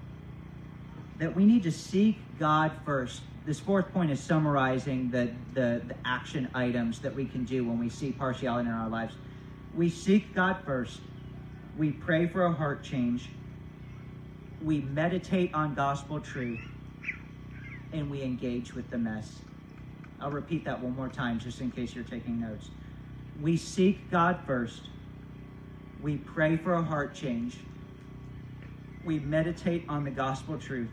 that 1.18 1.34
we 1.34 1.44
need 1.44 1.62
to 1.62 1.72
seek 1.72 2.18
God 2.38 2.72
first. 2.84 3.22
This 3.46 3.60
fourth 3.60 3.92
point 3.92 4.10
is 4.10 4.20
summarizing 4.20 5.10
the, 5.10 5.30
the, 5.52 5.82
the, 5.86 5.94
action 6.04 6.48
items 6.54 6.98
that 7.00 7.14
we 7.14 7.26
can 7.26 7.44
do 7.44 7.64
when 7.64 7.78
we 7.78 7.88
see 7.88 8.10
partiality 8.10 8.68
in 8.68 8.74
our 8.74 8.88
lives. 8.88 9.14
We 9.74 9.90
seek 9.90 10.34
God 10.34 10.56
first. 10.64 11.00
We 11.76 11.92
pray 11.92 12.26
for 12.26 12.46
a 12.46 12.52
heart 12.52 12.82
change. 12.82 13.28
We 14.64 14.80
meditate 14.80 15.52
on 15.52 15.74
gospel 15.74 16.20
truth. 16.20 16.60
And 17.92 18.10
we 18.10 18.22
engage 18.22 18.74
with 18.74 18.90
the 18.90 18.98
mess. 18.98 19.36
I'll 20.20 20.30
repeat 20.30 20.64
that 20.64 20.80
one 20.80 20.96
more 20.96 21.08
time 21.08 21.38
just 21.38 21.60
in 21.60 21.70
case 21.70 21.94
you're 21.94 22.02
taking 22.02 22.40
notes. 22.40 22.70
We 23.40 23.56
seek 23.56 24.10
God 24.10 24.40
first. 24.46 24.82
We 26.02 26.16
pray 26.16 26.56
for 26.56 26.72
a 26.74 26.82
heart 26.82 27.14
change. 27.14 27.58
We 29.04 29.18
meditate 29.20 29.84
on 29.88 30.04
the 30.04 30.10
gospel 30.10 30.58
truth 30.58 30.90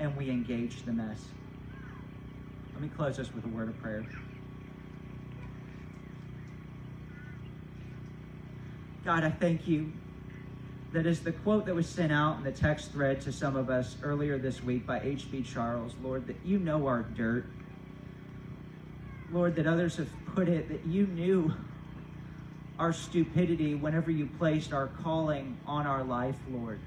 and 0.00 0.16
we 0.16 0.30
engage 0.30 0.82
the 0.84 0.92
mess. 0.92 1.22
Let 2.72 2.82
me 2.82 2.88
close 2.88 3.16
this 3.18 3.32
with 3.34 3.44
a 3.44 3.48
word 3.48 3.68
of 3.68 3.80
prayer. 3.82 4.04
God, 9.04 9.22
I 9.24 9.30
thank 9.30 9.68
you 9.68 9.92
that 10.92 11.06
is 11.06 11.20
the 11.20 11.32
quote 11.32 11.66
that 11.66 11.74
was 11.74 11.88
sent 11.88 12.12
out 12.12 12.38
in 12.38 12.44
the 12.44 12.52
text 12.52 12.92
thread 12.92 13.20
to 13.22 13.32
some 13.32 13.56
of 13.56 13.68
us 13.68 13.96
earlier 14.02 14.38
this 14.38 14.62
week 14.62 14.86
by 14.86 15.00
H.B. 15.00 15.42
Charles, 15.42 15.94
Lord, 16.02 16.26
that 16.26 16.36
you 16.44 16.58
know 16.58 16.86
our 16.86 17.02
dirt. 17.02 17.44
Lord, 19.30 19.56
that 19.56 19.66
others 19.66 19.96
have 19.96 20.08
put 20.34 20.48
it, 20.48 20.68
that 20.68 20.86
you 20.86 21.06
knew 21.06 21.52
our 22.78 22.92
stupidity 22.92 23.74
whenever 23.74 24.10
you 24.10 24.26
placed 24.38 24.72
our 24.72 24.86
calling 24.86 25.58
on 25.66 25.86
our 25.86 26.02
life, 26.04 26.36
Lord. 26.50 26.78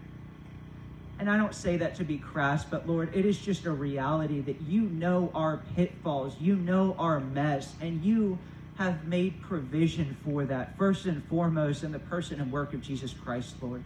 And 1.19 1.29
I 1.29 1.37
don't 1.37 1.53
say 1.53 1.77
that 1.77 1.93
to 1.97 2.03
be 2.03 2.17
crass, 2.17 2.65
but 2.65 2.87
Lord, 2.87 3.15
it 3.15 3.25
is 3.25 3.37
just 3.37 3.65
a 3.65 3.71
reality 3.71 4.41
that 4.41 4.61
you 4.61 4.81
know 4.81 5.31
our 5.35 5.61
pitfalls, 5.75 6.35
you 6.39 6.55
know 6.55 6.95
our 6.97 7.19
mess, 7.19 7.75
and 7.79 8.03
you 8.03 8.39
have 8.83 9.05
made 9.05 9.41
provision 9.41 10.17
for 10.23 10.45
that, 10.45 10.77
first 10.77 11.05
and 11.05 11.23
foremost, 11.25 11.83
in 11.83 11.91
the 11.91 11.99
person 11.99 12.41
and 12.41 12.51
work 12.51 12.73
of 12.73 12.81
Jesus 12.81 13.13
Christ, 13.13 13.55
Lord. 13.61 13.83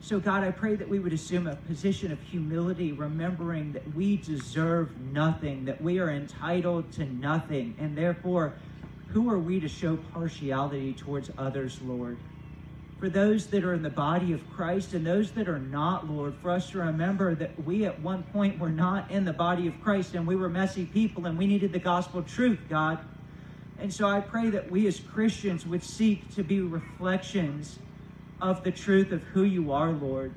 So, 0.00 0.20
God, 0.20 0.42
I 0.42 0.50
pray 0.50 0.74
that 0.74 0.88
we 0.88 0.98
would 0.98 1.12
assume 1.12 1.46
a 1.46 1.56
position 1.56 2.12
of 2.12 2.20
humility, 2.20 2.92
remembering 2.92 3.72
that 3.72 3.94
we 3.94 4.16
deserve 4.16 4.90
nothing, 5.12 5.64
that 5.66 5.80
we 5.80 5.98
are 5.98 6.10
entitled 6.10 6.92
to 6.92 7.04
nothing, 7.04 7.74
and 7.78 7.96
therefore, 7.96 8.54
who 9.08 9.30
are 9.30 9.38
we 9.38 9.60
to 9.60 9.68
show 9.68 9.96
partiality 9.96 10.92
towards 10.92 11.30
others, 11.38 11.78
Lord? 11.82 12.18
for 13.04 13.10
those 13.10 13.48
that 13.48 13.64
are 13.64 13.74
in 13.74 13.82
the 13.82 13.90
body 13.90 14.32
of 14.32 14.40
Christ 14.54 14.94
and 14.94 15.06
those 15.06 15.32
that 15.32 15.46
are 15.46 15.58
not, 15.58 16.08
Lord, 16.08 16.32
for 16.40 16.50
us 16.50 16.70
to 16.70 16.78
remember 16.78 17.34
that 17.34 17.62
we 17.62 17.84
at 17.84 18.00
one 18.00 18.22
point 18.22 18.58
were 18.58 18.70
not 18.70 19.10
in 19.10 19.26
the 19.26 19.32
body 19.32 19.66
of 19.66 19.78
Christ 19.82 20.14
and 20.14 20.26
we 20.26 20.36
were 20.36 20.48
messy 20.48 20.86
people 20.86 21.26
and 21.26 21.36
we 21.36 21.46
needed 21.46 21.70
the 21.70 21.78
gospel 21.78 22.22
truth, 22.22 22.60
God. 22.66 22.98
And 23.78 23.92
so 23.92 24.08
I 24.08 24.20
pray 24.20 24.50
that 24.50 24.70
we 24.70 24.86
as 24.86 25.00
Christians 25.00 25.66
would 25.66 25.82
seek 25.82 26.34
to 26.34 26.42
be 26.42 26.60
reflections 26.60 27.78
of 28.40 28.62
the 28.64 28.70
truth 28.70 29.12
of 29.12 29.22
who 29.22 29.44
you 29.44 29.72
are, 29.72 29.90
Lord. 29.90 30.32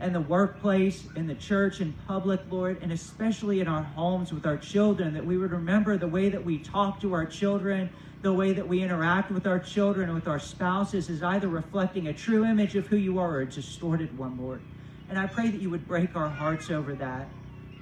And 0.00 0.14
the 0.14 0.20
workplace, 0.20 1.06
in 1.14 1.26
the 1.26 1.34
church, 1.34 1.80
in 1.80 1.94
public, 2.06 2.40
Lord, 2.50 2.82
and 2.82 2.92
especially 2.92 3.60
in 3.60 3.68
our 3.68 3.82
homes 3.82 4.32
with 4.32 4.44
our 4.46 4.56
children, 4.56 5.14
that 5.14 5.24
we 5.24 5.36
would 5.36 5.52
remember 5.52 5.96
the 5.96 6.08
way 6.08 6.28
that 6.28 6.44
we 6.44 6.58
talk 6.58 7.00
to 7.00 7.12
our 7.12 7.24
children 7.24 7.90
the 8.24 8.32
way 8.32 8.54
that 8.54 8.66
we 8.66 8.82
interact 8.82 9.30
with 9.30 9.46
our 9.46 9.58
children 9.58 10.14
with 10.14 10.26
our 10.26 10.38
spouses 10.38 11.10
is 11.10 11.22
either 11.22 11.46
reflecting 11.46 12.08
a 12.08 12.14
true 12.14 12.46
image 12.46 12.74
of 12.74 12.86
who 12.86 12.96
you 12.96 13.18
are 13.18 13.32
or 13.32 13.40
a 13.42 13.46
distorted 13.46 14.16
one, 14.16 14.40
Lord. 14.40 14.62
And 15.10 15.18
I 15.18 15.26
pray 15.26 15.50
that 15.50 15.60
you 15.60 15.68
would 15.68 15.86
break 15.86 16.16
our 16.16 16.30
hearts 16.30 16.70
over 16.70 16.94
that. 16.94 17.28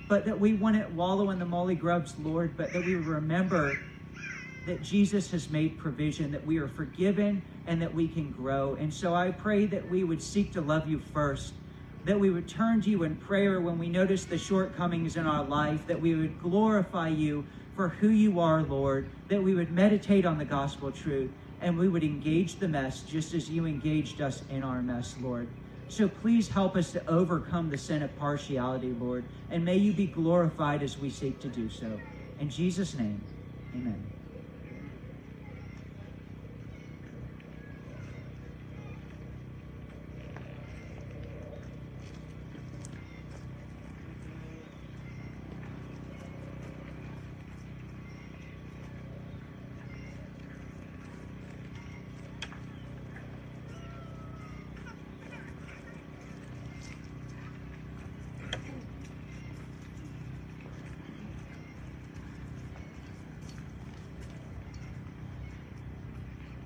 But 0.08 0.24
that 0.24 0.40
we 0.40 0.54
wouldn't 0.54 0.90
wallow 0.90 1.30
in 1.30 1.38
the 1.38 1.44
mulligrubs, 1.44 2.14
Lord, 2.18 2.56
but 2.56 2.72
that 2.72 2.84
we 2.84 2.96
remember 2.96 3.78
that 4.64 4.82
Jesus 4.82 5.30
has 5.32 5.50
made 5.50 5.78
provision, 5.78 6.30
that 6.32 6.46
we 6.46 6.58
are 6.58 6.68
forgiven, 6.68 7.42
and 7.66 7.82
that 7.82 7.94
we 7.94 8.08
can 8.08 8.30
grow. 8.30 8.74
And 8.74 8.92
so 8.92 9.14
I 9.14 9.30
pray 9.30 9.66
that 9.66 9.88
we 9.88 10.04
would 10.04 10.22
seek 10.22 10.52
to 10.52 10.60
love 10.60 10.88
you 10.88 10.98
first, 10.98 11.54
that 12.04 12.18
we 12.18 12.30
would 12.30 12.48
turn 12.48 12.80
to 12.82 12.90
you 12.90 13.02
in 13.02 13.16
prayer 13.16 13.60
when 13.60 13.78
we 13.78 13.88
notice 13.88 14.24
the 14.24 14.38
shortcomings 14.38 15.16
in 15.16 15.26
our 15.26 15.44
life, 15.44 15.86
that 15.86 16.00
we 16.00 16.14
would 16.14 16.38
glorify 16.38 17.08
you 17.08 17.44
for 17.74 17.88
who 17.88 18.08
you 18.08 18.38
are, 18.38 18.62
Lord, 18.62 19.10
that 19.28 19.42
we 19.42 19.54
would 19.54 19.72
meditate 19.72 20.26
on 20.26 20.38
the 20.38 20.44
gospel 20.44 20.90
truth 20.90 21.30
and 21.60 21.78
we 21.78 21.88
would 21.88 22.04
engage 22.04 22.58
the 22.58 22.68
mess 22.68 23.02
just 23.04 23.34
as 23.34 23.48
you 23.48 23.66
engaged 23.66 24.20
us 24.20 24.42
in 24.50 24.62
our 24.62 24.82
mess, 24.82 25.14
Lord. 25.20 25.48
So 25.88 26.08
please 26.08 26.48
help 26.48 26.76
us 26.76 26.90
to 26.92 27.08
overcome 27.08 27.70
the 27.70 27.78
sin 27.78 28.02
of 28.02 28.16
partiality, 28.18 28.92
Lord, 28.92 29.24
and 29.50 29.64
may 29.64 29.76
you 29.76 29.92
be 29.92 30.06
glorified 30.06 30.82
as 30.82 30.98
we 30.98 31.10
seek 31.10 31.40
to 31.40 31.48
do 31.48 31.68
so. 31.68 32.00
In 32.40 32.48
Jesus' 32.48 32.94
name, 32.94 33.20
amen. 33.76 34.11